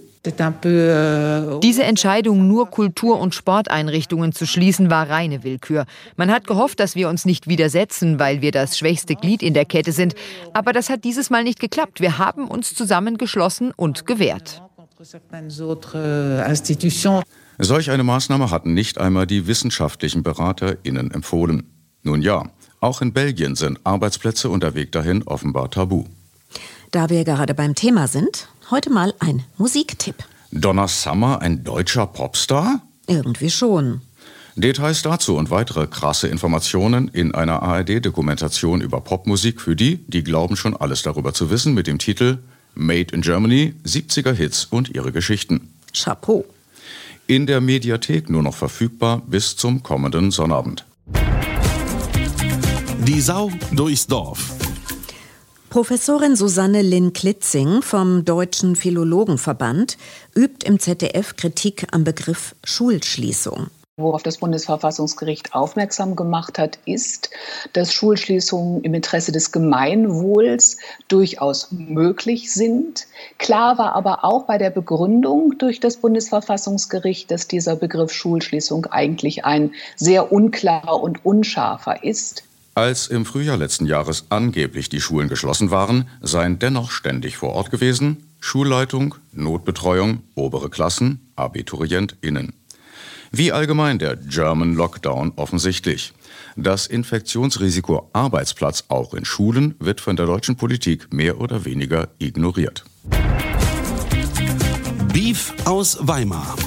diese 1.64 1.84
Entscheidung, 1.84 2.48
nur 2.48 2.70
Kultur- 2.70 3.20
und 3.20 3.36
Sporteinrichtungen 3.36 4.32
zu 4.32 4.46
schließen, 4.46 4.90
war 4.90 5.10
reine 5.10 5.44
Willkür. 5.44 5.86
Man 6.16 6.32
hat 6.32 6.48
gehofft, 6.48 6.80
dass 6.80 6.96
wir 6.96 7.10
uns 7.10 7.26
nicht 7.26 7.48
widersetzen, 7.48 8.20
weil 8.20 8.42
wir 8.42 8.52
das 8.52 8.78
schwächste 8.78 9.16
Glied 9.16 9.44
in 9.44 9.54
der 9.54 9.66
Kette 9.66 9.92
sind. 9.92 10.16
Aber 10.54 10.74
das 10.74 10.90
hat 10.90 11.04
dieses 11.04 11.30
Mal 11.30 11.44
nicht 11.44 11.60
geklappt. 11.60 12.02
Wir 12.02 12.18
haben 12.18 12.48
uns 12.48 12.74
zusammengeschlossen 12.74 13.72
und 13.76 14.06
gewehrt. 14.06 14.62
Solch 17.58 17.92
eine 17.92 18.04
Maßnahme 18.04 18.52
hatten 18.52 18.74
nicht 18.74 18.98
einmal 18.98 19.28
die 19.28 19.48
wissenschaftlichen 19.48 20.24
BeraterInnen 20.24 21.12
empfohlen. 21.12 21.64
Nun 22.04 22.22
ja, 22.22 22.50
auch 22.80 23.02
in 23.02 23.14
Belgien 23.14 23.56
sind 23.56 23.80
Arbeitsplätze 23.84 24.50
und 24.50 24.62
der 24.62 24.76
Weg 24.76 24.92
dahin 24.92 25.24
offenbar 25.24 25.72
tabu. 25.72 26.06
Da 26.92 27.10
wir 27.10 27.24
gerade 27.24 27.54
beim 27.54 27.76
Thema 27.76 28.08
sind, 28.08 28.48
heute 28.72 28.90
mal 28.90 29.14
ein 29.20 29.44
Musiktipp. 29.58 30.16
Donna 30.52 30.88
Summer, 30.88 31.42
ein 31.42 31.64
deutscher 31.64 32.08
Popstar? 32.08 32.82
Irgendwie 33.08 33.50
schon. 33.50 34.02
Details 34.56 35.02
dazu 35.02 35.36
und 35.36 35.50
weitere 35.52 35.86
krasse 35.86 36.28
Informationen 36.30 37.10
in 37.10 37.36
einer 37.36 37.62
ARD-Dokumentation 37.62 38.80
über 38.80 39.02
Popmusik 39.02 39.60
für 39.60 39.76
die, 39.76 39.98
die 40.08 40.24
glauben 40.24 40.56
schon 40.56 40.78
alles 40.78 41.02
darüber 41.02 41.34
zu 41.34 41.50
wissen, 41.50 41.74
mit 41.74 41.88
dem 41.88 41.98
Titel 41.98 42.40
Made 42.74 43.14
in 43.14 43.22
Germany, 43.22 43.74
70er 43.86 44.32
Hits 44.32 44.66
und 44.66 44.90
ihre 44.90 45.12
Geschichten. 45.12 45.74
Chapeau. 45.94 46.46
In 47.28 47.48
der 47.48 47.60
Mediathek 47.60 48.30
nur 48.30 48.44
noch 48.44 48.56
verfügbar 48.56 49.22
bis 49.26 49.58
zum 49.58 49.84
kommenden 49.84 50.32
Sonnabend. 50.32 50.86
Die 53.08 53.22
Sau 53.22 53.52
durchs 53.72 54.08
Dorf. 54.08 54.56
Professorin 55.76 56.38
Susanne 56.38 56.82
Lynn 56.82 57.12
Klitzing 57.12 57.82
vom 57.82 58.24
Deutschen 58.24 58.78
Philologenverband 58.78 59.98
übt 60.34 60.66
im 60.66 60.80
ZDF 60.80 61.36
Kritik 61.36 61.88
am 61.92 62.06
Begriff 62.06 62.56
Schulschließung. 62.64 63.68
Worauf 63.98 64.24
das 64.24 64.38
Bundesverfassungsgericht 64.38 65.54
aufmerksam 65.54 66.16
gemacht 66.16 66.60
hat, 66.60 66.80
ist, 66.86 67.30
dass 67.74 67.92
Schulschließungen 67.92 68.86
im 68.86 68.94
Interesse 68.94 69.34
des 69.34 69.52
Gemeinwohls 69.52 70.78
durchaus 71.10 71.68
möglich 71.72 72.54
sind. 72.54 73.06
Klar 73.38 73.78
war 73.78 73.96
aber 73.96 74.24
auch 74.24 74.44
bei 74.46 74.58
der 74.58 74.70
Begründung 74.70 75.58
durch 75.58 75.82
das 75.82 75.98
Bundesverfassungsgericht, 75.98 77.30
dass 77.30 77.50
dieser 77.50 77.76
Begriff 77.76 78.14
Schulschließung 78.14 78.86
eigentlich 78.86 79.44
ein 79.44 79.74
sehr 79.98 80.32
unklarer 80.32 81.02
und 81.02 81.26
unscharfer 81.26 82.02
ist. 82.02 82.44
Als 82.78 83.08
im 83.08 83.26
Frühjahr 83.26 83.56
letzten 83.56 83.86
Jahres 83.86 84.26
angeblich 84.28 84.90
die 84.90 85.00
Schulen 85.00 85.30
geschlossen 85.30 85.72
waren, 85.72 86.10
seien 86.20 86.60
dennoch 86.60 86.92
ständig 86.92 87.38
vor 87.38 87.54
Ort 87.54 87.72
gewesen 87.72 88.18
Schulleitung, 88.42 89.16
Notbetreuung, 89.32 90.24
obere 90.36 90.70
Klassen, 90.70 91.32
AbiturientInnen. 91.38 92.54
Wie 93.32 93.54
allgemein 93.54 93.98
der 93.98 94.18
German 94.18 94.76
Lockdown 94.76 95.32
offensichtlich. 95.38 96.12
Das 96.58 96.86
Infektionsrisiko 96.86 98.10
Arbeitsplatz 98.12 98.84
auch 98.90 99.14
in 99.14 99.24
Schulen 99.24 99.76
wird 99.80 100.02
von 100.02 100.18
der 100.18 100.26
deutschen 100.26 100.58
Politik 100.58 101.14
mehr 101.14 101.40
oder 101.40 101.64
weniger 101.64 102.10
ignoriert. 102.20 102.84
Beef 105.14 105.54
aus 105.64 105.98
Weimar. 106.02 106.58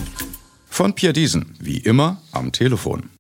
Von 0.71 0.95
Pierre 0.95 1.13
Diesen, 1.13 1.55
wie 1.61 1.79
immer, 1.79 2.23
am 2.33 2.51
Telefon. 2.51 3.11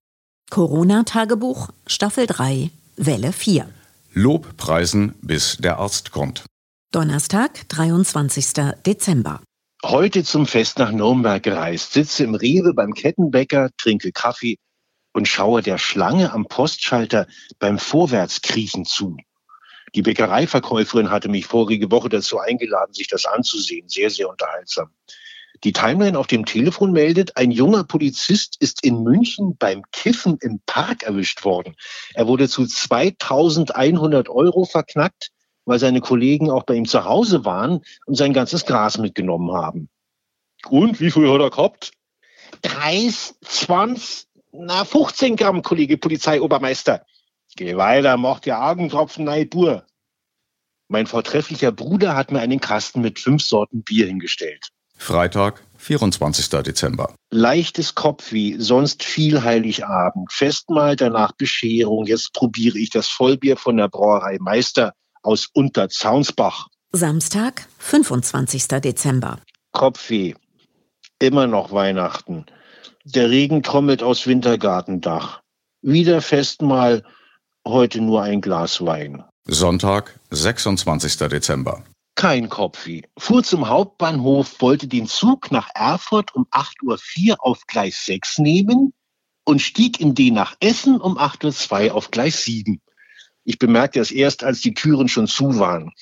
Corona-Tagebuch, 0.50 1.68
Staffel 1.86 2.26
3, 2.26 2.70
Welle 2.98 3.32
4. 3.32 3.68
Lobpreisen, 4.12 5.14
bis 5.22 5.56
der 5.58 5.78
Arzt 5.78 6.10
kommt. 6.10 6.44
Donnerstag, 6.90 7.68
23. 7.68 8.74
Dezember. 8.84 9.40
Heute 9.84 10.24
zum 10.24 10.46
Fest 10.46 10.78
nach 10.78 10.90
Nürnberg 10.90 11.40
gereist, 11.40 11.92
sitze 11.92 12.24
im 12.24 12.34
Rewe 12.34 12.74
beim 12.74 12.94
Kettenbäcker, 12.94 13.70
trinke 13.76 14.10
Kaffee 14.10 14.58
und 15.12 15.28
schaue 15.28 15.62
der 15.62 15.78
Schlange 15.78 16.32
am 16.32 16.48
Postschalter 16.48 17.28
beim 17.60 17.78
Vorwärtskriechen 17.78 18.84
zu. 18.84 19.16
Die 19.94 20.02
Bäckereiverkäuferin 20.02 21.10
hatte 21.10 21.28
mich 21.28 21.46
vorige 21.46 21.92
Woche 21.92 22.08
dazu 22.08 22.40
eingeladen, 22.40 22.92
sich 22.92 23.06
das 23.06 23.24
anzusehen. 23.26 23.88
Sehr, 23.88 24.10
sehr 24.10 24.28
unterhaltsam. 24.28 24.90
Die 25.64 25.72
Timeline 25.72 26.18
auf 26.18 26.28
dem 26.28 26.44
Telefon 26.44 26.92
meldet, 26.92 27.36
ein 27.36 27.50
junger 27.50 27.84
Polizist 27.84 28.56
ist 28.60 28.84
in 28.84 29.02
München 29.02 29.56
beim 29.56 29.82
Kiffen 29.90 30.38
im 30.40 30.60
Park 30.66 31.02
erwischt 31.02 31.44
worden. 31.44 31.74
Er 32.14 32.26
wurde 32.26 32.48
zu 32.48 32.64
2100 32.64 34.28
Euro 34.28 34.64
verknackt, 34.64 35.30
weil 35.64 35.78
seine 35.78 36.00
Kollegen 36.00 36.50
auch 36.50 36.62
bei 36.62 36.74
ihm 36.74 36.86
zu 36.86 37.04
Hause 37.04 37.44
waren 37.44 37.82
und 38.06 38.14
sein 38.14 38.32
ganzes 38.32 38.66
Gras 38.66 38.98
mitgenommen 38.98 39.52
haben. 39.52 39.88
Und 40.68 41.00
wie 41.00 41.10
viel 41.10 41.30
hat 41.30 41.40
er 41.40 41.50
gehabt? 41.50 41.92
30, 42.62 43.34
20, 43.42 44.26
na 44.52 44.84
15 44.84 45.36
Gramm, 45.36 45.62
Kollege 45.62 45.98
Polizeiobermeister. 45.98 47.04
Geh 47.56 47.76
weiter, 47.76 48.16
mach 48.16 48.40
dir 48.40 48.62
Augentropfen, 48.62 49.24
nein, 49.24 49.48
Bur. 49.48 49.84
Mein 50.88 51.06
vortrefflicher 51.06 51.72
Bruder 51.72 52.16
hat 52.16 52.32
mir 52.32 52.40
einen 52.40 52.60
Kasten 52.60 53.00
mit 53.00 53.18
fünf 53.18 53.42
Sorten 53.42 53.82
Bier 53.82 54.06
hingestellt. 54.06 54.68
Freitag, 54.98 55.62
24. 55.78 56.50
Dezember. 56.62 57.14
Leichtes 57.30 57.94
Kopfweh, 57.94 58.56
sonst 58.58 59.04
viel 59.04 59.42
Heiligabend. 59.42 60.30
Festmahl, 60.32 60.96
danach 60.96 61.32
Bescherung. 61.32 62.04
Jetzt 62.04 62.32
probiere 62.34 62.78
ich 62.78 62.90
das 62.90 63.08
Vollbier 63.08 63.56
von 63.56 63.76
der 63.76 63.88
Brauerei 63.88 64.36
Meister 64.40 64.92
aus 65.22 65.48
Unterzaunsbach. 65.54 66.66
Samstag, 66.92 67.66
25. 67.78 68.66
Dezember. 68.68 69.38
Kopfweh. 69.72 70.34
Immer 71.18 71.46
noch 71.46 71.72
Weihnachten. 71.72 72.46
Der 73.04 73.30
Regen 73.30 73.62
trommelt 73.62 74.02
aus 74.02 74.26
Wintergartendach. 74.26 75.40
Wieder 75.80 76.20
Festmahl, 76.20 77.04
heute 77.66 78.00
nur 78.00 78.22
ein 78.22 78.40
Glas 78.40 78.84
Wein. 78.84 79.24
Sonntag, 79.46 80.18
26. 80.30 81.16
Dezember. 81.28 81.84
Kein 82.18 82.48
Kopfweh. 82.48 83.02
Fuhr 83.16 83.44
zum 83.44 83.68
Hauptbahnhof, 83.68 84.60
wollte 84.60 84.88
den 84.88 85.06
Zug 85.06 85.52
nach 85.52 85.70
Erfurt 85.72 86.34
um 86.34 86.46
8.04 86.50 87.30
Uhr 87.30 87.36
auf 87.38 87.64
Gleis 87.68 88.06
6 88.06 88.38
nehmen 88.38 88.92
und 89.44 89.62
stieg 89.62 90.00
in 90.00 90.16
den 90.16 90.34
nach 90.34 90.56
Essen 90.58 91.00
um 91.00 91.16
8.02 91.16 91.90
Uhr 91.90 91.94
auf 91.94 92.10
Gleis 92.10 92.42
7. 92.42 92.80
Ich 93.44 93.60
bemerkte 93.60 94.00
es 94.00 94.10
erst, 94.10 94.42
als 94.42 94.60
die 94.62 94.74
Türen 94.74 95.06
schon 95.06 95.28
zu 95.28 95.60
waren. 95.60 95.92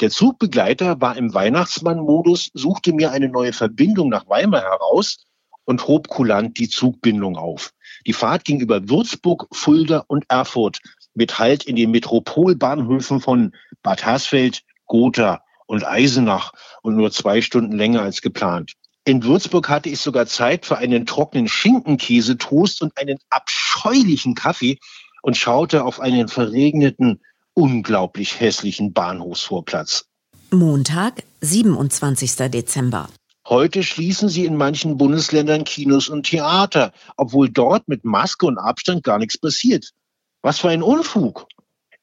Der 0.00 0.10
Zugbegleiter 0.10 1.00
war 1.00 1.16
im 1.16 1.34
Weihnachtsmann-Modus, 1.34 2.50
suchte 2.54 2.92
mir 2.92 3.10
eine 3.10 3.28
neue 3.28 3.52
Verbindung 3.52 4.10
nach 4.10 4.28
Weimar 4.28 4.62
heraus 4.62 5.26
und 5.64 5.88
hob 5.88 6.06
kulant 6.06 6.56
die 6.56 6.68
Zugbindung 6.68 7.36
auf. 7.36 7.72
Die 8.06 8.12
Fahrt 8.12 8.44
ging 8.44 8.60
über 8.60 8.88
Würzburg, 8.88 9.48
Fulda 9.50 10.04
und 10.06 10.24
Erfurt 10.28 10.78
mit 11.14 11.40
Halt 11.40 11.64
in 11.64 11.74
den 11.74 11.90
Metropolbahnhöfen 11.90 13.20
von 13.20 13.56
Bad 13.82 14.04
Hersfeld, 14.04 14.62
Gotha 14.86 15.43
und 15.66 15.86
Eisenach 15.86 16.52
und 16.82 16.96
nur 16.96 17.10
zwei 17.10 17.40
Stunden 17.40 17.76
länger 17.76 18.02
als 18.02 18.22
geplant. 18.22 18.72
In 19.06 19.22
Würzburg 19.22 19.68
hatte 19.68 19.90
ich 19.90 20.00
sogar 20.00 20.26
Zeit 20.26 20.64
für 20.64 20.78
einen 20.78 21.04
trockenen 21.04 21.46
Schinkenkäsetoast 21.46 22.80
und 22.80 22.96
einen 22.96 23.18
abscheulichen 23.28 24.34
Kaffee 24.34 24.78
und 25.22 25.36
schaute 25.36 25.84
auf 25.84 26.00
einen 26.00 26.28
verregneten, 26.28 27.20
unglaublich 27.52 28.40
hässlichen 28.40 28.92
Bahnhofsvorplatz. 28.92 30.06
Montag, 30.50 31.22
27. 31.40 32.36
Dezember. 32.50 33.08
Heute 33.46 33.82
schließen 33.82 34.30
sie 34.30 34.46
in 34.46 34.56
manchen 34.56 34.96
Bundesländern 34.96 35.64
Kinos 35.64 36.08
und 36.08 36.24
Theater, 36.24 36.92
obwohl 37.18 37.50
dort 37.50 37.88
mit 37.88 38.04
Maske 38.04 38.46
und 38.46 38.56
Abstand 38.56 39.04
gar 39.04 39.18
nichts 39.18 39.36
passiert. 39.36 39.90
Was 40.40 40.60
für 40.60 40.70
ein 40.70 40.82
Unfug. 40.82 41.46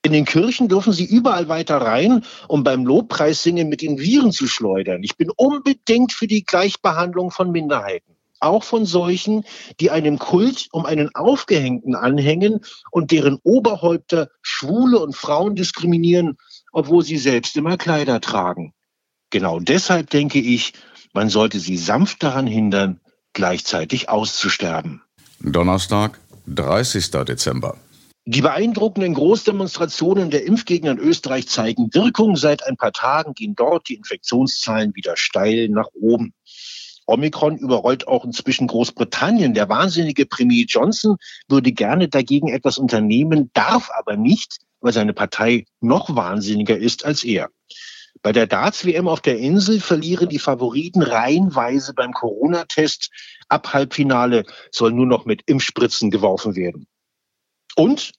In 0.04 0.14
den 0.14 0.26
Kirchen 0.26 0.68
dürfen 0.68 0.94
sie 0.94 1.06
überall 1.06 1.48
weiter 1.48 1.78
rein, 1.78 2.26
um 2.48 2.64
beim 2.64 2.86
Lobpreissingen 2.86 3.70
mit 3.70 3.82
den 3.82 4.00
Viren 4.00 4.32
zu 4.32 4.48
schleudern. 4.48 5.04
Ich 5.04 5.16
bin 5.16 5.30
unbedingt 5.30 6.12
für 6.12 6.26
die 6.28 6.44
Gleichbehandlung 6.44 7.30
von 7.30 7.52
Minderheiten. 7.52 8.16
auch 8.44 8.64
von 8.64 8.88
solchen, 8.88 9.44
die 9.80 9.92
einem 9.92 10.18
Kult 10.18 10.68
um 10.72 10.88
einen 10.88 11.14
Aufgehängten 11.14 11.94
anhängen 11.94 12.62
und 12.90 13.12
deren 13.12 13.38
Oberhäupter 13.44 14.30
Schwule 14.42 14.98
und 14.98 15.16
Frauen 15.16 15.56
diskriminieren, 15.56 16.38
obwohl 16.72 17.04
sie 17.04 17.18
selbst 17.18 17.56
immer 17.56 17.78
Kleider 17.78 18.20
tragen. 18.20 18.74
Genau 19.30 19.60
deshalb 19.60 20.10
denke 20.10 20.40
ich, 20.40 20.74
man 21.14 21.30
sollte 21.30 21.60
sie 21.60 21.78
sanft 21.78 22.24
daran 22.24 22.48
hindern, 22.48 23.00
gleichzeitig 23.34 24.10
auszusterben. 24.10 25.04
Donnerstag, 25.40 26.20
30. 26.48 27.12
Dezember. 27.12 27.78
Die 28.34 28.41
beeindruckenden 28.41 29.13
Großdemonstrationen 29.13 30.30
der 30.30 30.46
Impfgegner 30.46 30.91
in 30.91 31.00
Österreich 31.00 31.50
zeigen 31.50 31.94
Wirkung. 31.94 32.38
Seit 32.38 32.65
ein 32.65 32.78
paar 32.78 32.94
Tagen 32.94 33.34
gehen 33.34 33.56
dort 33.56 33.89
die 33.89 33.96
Infektionszahlen 33.96 34.96
wieder 34.96 35.17
steil 35.17 35.67
nach 35.67 35.89
oben. 36.00 36.34
Omikron 37.06 37.58
überrollt 37.58 38.08
auch 38.08 38.24
inzwischen 38.24 38.67
Großbritannien. 38.67 39.54
Der 39.54 39.67
wahnsinnige 39.67 40.26
Premier 40.26 40.63
Johnson 40.65 41.17
würde 41.50 41.74
gerne 41.74 42.08
dagegen 42.08 42.48
etwas 42.48 42.78
unternehmen, 42.78 43.50
darf 43.54 43.89
aber 43.91 44.15
nicht, 44.15 44.60
weil 44.80 44.94
seine 44.94 45.12
Partei 45.12 45.65
noch 45.82 46.15
wahnsinniger 46.15 46.78
ist 46.78 47.04
als 47.04 47.26
er. 47.26 47.50
Bei 48.22 48.32
der 48.32 48.48
Darts-WM 48.48 49.10
auf 49.10 49.20
der 49.20 49.39
Insel 49.39 49.82
verlieren 49.82 50.30
die 50.30 50.39
Favoriten 50.39 51.02
reihenweise 51.02 51.94
beim 51.94 52.13
Corona-Test. 52.13 53.10
Ab 53.50 53.74
Halbfinale 53.74 54.46
soll 54.72 54.94
nur 54.94 55.06
noch 55.06 55.26
mit 55.26 55.41
Impfspritzen 55.48 56.12
geworfen 56.12 56.56
werden. 56.56 56.88
Und 57.76 58.13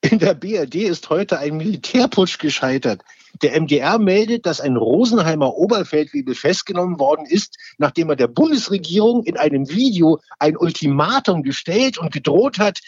in 0.00 0.18
der 0.18 0.34
BRD 0.34 0.76
ist 0.76 1.10
heute 1.10 1.38
ein 1.38 1.56
Militärputsch 1.56 2.38
gescheitert. 2.38 3.02
Der 3.42 3.60
MDR 3.60 3.98
meldet, 3.98 4.46
dass 4.46 4.60
ein 4.60 4.76
Rosenheimer 4.76 5.54
Oberfeldwebel 5.56 6.34
festgenommen 6.34 6.98
worden 6.98 7.26
ist, 7.26 7.56
nachdem 7.78 8.10
er 8.10 8.16
der 8.16 8.28
Bundesregierung 8.28 9.24
in 9.24 9.36
einem 9.36 9.68
Video 9.68 10.20
ein 10.38 10.56
Ultimatum 10.56 11.42
gestellt 11.42 11.98
und 11.98 12.12
gedroht 12.12 12.58
hat, 12.58 12.80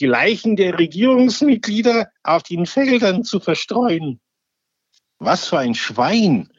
die 0.00 0.06
Leichen 0.06 0.56
der 0.56 0.78
Regierungsmitglieder 0.78 2.08
auf 2.22 2.42
den 2.42 2.66
Feldern 2.66 3.24
zu 3.24 3.40
verstreuen. 3.40 4.20
Was 5.18 5.46
für 5.46 5.58
ein 5.58 5.74
Schwein! 5.74 6.50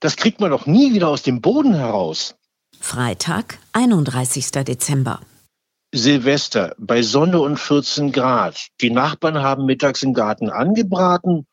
Das 0.00 0.16
kriegt 0.16 0.40
man 0.40 0.50
doch 0.50 0.66
nie 0.66 0.94
wieder 0.94 1.08
aus 1.08 1.22
dem 1.22 1.40
Boden 1.40 1.74
heraus. 1.74 2.36
Freitag, 2.80 3.58
31. 3.72 4.52
Dezember. 4.52 5.20
Silvester 5.92 6.74
bei 6.78 7.00
Sonne 7.00 7.40
und 7.40 7.58
14 7.58 8.12
Grad. 8.12 8.68
Die 8.82 8.90
Nachbarn 8.90 9.38
haben 9.38 9.64
mittags 9.64 10.02
im 10.02 10.12
Garten 10.12 10.50
angebraten 10.50 11.46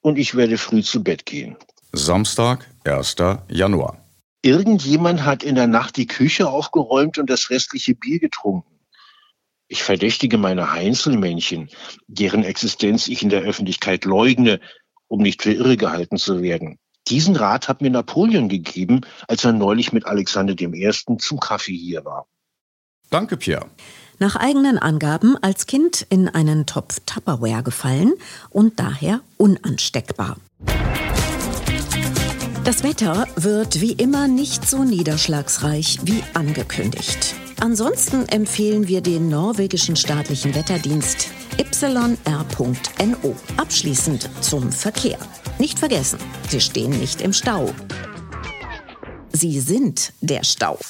und 0.00 0.18
ich 0.18 0.34
werde 0.34 0.56
früh 0.56 0.82
zu 0.82 1.04
Bett 1.04 1.26
gehen. 1.26 1.56
Samstag, 1.92 2.66
1. 2.84 3.16
Januar. 3.48 4.02
Irgendjemand 4.40 5.26
hat 5.26 5.42
in 5.42 5.54
der 5.54 5.66
Nacht 5.66 5.98
die 5.98 6.06
Küche 6.06 6.48
aufgeräumt 6.48 7.18
und 7.18 7.28
das 7.28 7.50
restliche 7.50 7.94
Bier 7.94 8.20
getrunken. 8.20 8.80
Ich 9.68 9.82
verdächtige 9.82 10.38
meine 10.38 10.72
Heinzelmännchen, 10.72 11.68
deren 12.06 12.42
Existenz 12.42 13.06
ich 13.08 13.22
in 13.22 13.28
der 13.28 13.42
Öffentlichkeit 13.42 14.06
leugne, 14.06 14.60
um 15.08 15.20
nicht 15.20 15.42
für 15.42 15.52
irre 15.52 15.76
gehalten 15.76 16.16
zu 16.16 16.40
werden. 16.40 16.78
Diesen 17.08 17.36
Rat 17.36 17.68
hat 17.68 17.82
mir 17.82 17.90
Napoleon 17.90 18.48
gegeben, 18.48 19.02
als 19.28 19.44
er 19.44 19.52
neulich 19.52 19.92
mit 19.92 20.06
Alexander 20.06 20.58
I. 20.58 20.90
zum 21.18 21.38
Kaffee 21.38 21.76
hier 21.76 22.04
war. 22.06 22.26
Danke, 23.14 23.36
Pierre. 23.36 23.66
Nach 24.18 24.34
eigenen 24.34 24.76
Angaben 24.76 25.36
als 25.40 25.68
Kind 25.68 26.04
in 26.10 26.28
einen 26.28 26.66
Topf 26.66 26.98
Tupperware 27.06 27.62
gefallen 27.62 28.12
und 28.50 28.80
daher 28.80 29.20
unansteckbar. 29.36 30.36
Das 32.64 32.82
Wetter 32.82 33.28
wird 33.36 33.80
wie 33.80 33.92
immer 33.92 34.26
nicht 34.26 34.68
so 34.68 34.82
niederschlagsreich 34.82 36.00
wie 36.02 36.24
angekündigt. 36.34 37.36
Ansonsten 37.60 38.28
empfehlen 38.28 38.88
wir 38.88 39.00
den 39.00 39.28
norwegischen 39.28 39.94
staatlichen 39.94 40.52
Wetterdienst 40.56 41.28
yr.no. 41.56 43.36
Abschließend 43.56 44.28
zum 44.40 44.72
Verkehr. 44.72 45.18
Nicht 45.60 45.78
vergessen, 45.78 46.18
Sie 46.48 46.60
stehen 46.60 46.98
nicht 46.98 47.22
im 47.22 47.32
Stau. 47.32 47.72
Sie 49.32 49.60
sind 49.60 50.12
der 50.20 50.42
Stau. 50.42 50.80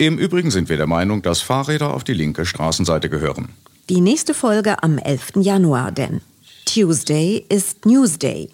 Im 0.00 0.16
Übrigen 0.16 0.50
sind 0.50 0.70
wir 0.70 0.78
der 0.78 0.86
Meinung, 0.86 1.20
dass 1.20 1.42
Fahrräder 1.42 1.92
auf 1.92 2.04
die 2.04 2.14
linke 2.14 2.46
Straßenseite 2.46 3.10
gehören. 3.10 3.50
Die 3.90 4.00
nächste 4.00 4.32
Folge 4.32 4.82
am 4.82 4.96
11. 4.96 5.32
Januar, 5.42 5.92
denn 5.92 6.22
Tuesday 6.64 7.44
ist 7.50 7.84
Newsday. 7.84 8.48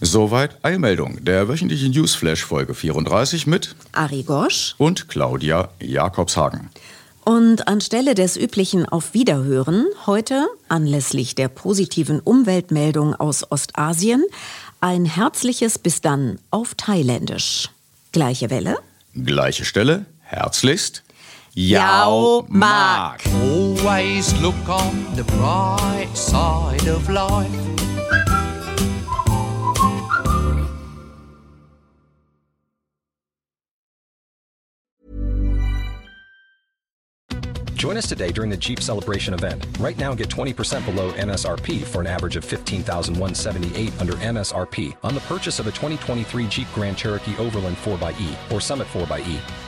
Soweit 0.00 0.56
Eilmeldung, 0.64 1.22
der 1.22 1.46
wöchentliche 1.46 1.90
Newsflash 1.90 2.42
Folge 2.42 2.72
34 2.72 3.46
mit 3.46 3.76
Ari 3.92 4.22
Gosch 4.22 4.76
und 4.78 5.10
Claudia 5.10 5.68
Jakobshagen. 5.78 6.70
Und 7.22 7.68
anstelle 7.68 8.14
des 8.14 8.38
üblichen 8.38 8.86
Auf 8.86 9.12
Wiederhören 9.12 9.84
heute, 10.06 10.46
anlässlich 10.70 11.34
der 11.34 11.48
positiven 11.48 12.18
Umweltmeldung 12.20 13.14
aus 13.14 13.52
Ostasien, 13.52 14.24
ein 14.80 15.04
herzliches 15.04 15.78
Bis 15.78 16.00
dann 16.00 16.38
auf 16.50 16.74
Thailändisch. 16.76 17.68
Gleiche 18.12 18.48
Welle? 18.48 18.78
Gleiche 19.14 19.66
Stelle, 19.66 20.06
Herzlichst, 20.30 21.00
Yao 21.54 22.46
Mark. 22.48 23.26
Always 23.34 24.32
look 24.40 24.68
on 24.68 25.16
the 25.16 25.24
bright 25.24 26.10
side 26.14 26.86
of 26.86 27.08
life. 27.08 27.78
Join 37.74 37.96
us 37.96 38.08
today 38.08 38.32
during 38.32 38.50
the 38.50 38.56
Jeep 38.56 38.80
Celebration 38.80 39.34
event. 39.34 39.64
Right 39.78 39.96
now, 39.96 40.12
get 40.12 40.28
20% 40.28 40.84
below 40.84 41.12
MSRP 41.12 41.84
for 41.84 42.00
an 42.00 42.08
average 42.08 42.34
of 42.34 42.44
15178 42.44 44.00
under 44.00 44.14
MSRP 44.14 44.96
on 45.04 45.14
the 45.14 45.20
purchase 45.20 45.60
of 45.60 45.68
a 45.68 45.70
2023 45.70 46.48
Jeep 46.48 46.66
Grand 46.74 46.98
Cherokee 46.98 47.36
Overland 47.38 47.76
4xE 47.76 48.52
or 48.52 48.60
Summit 48.60 48.88
4xE. 48.88 49.67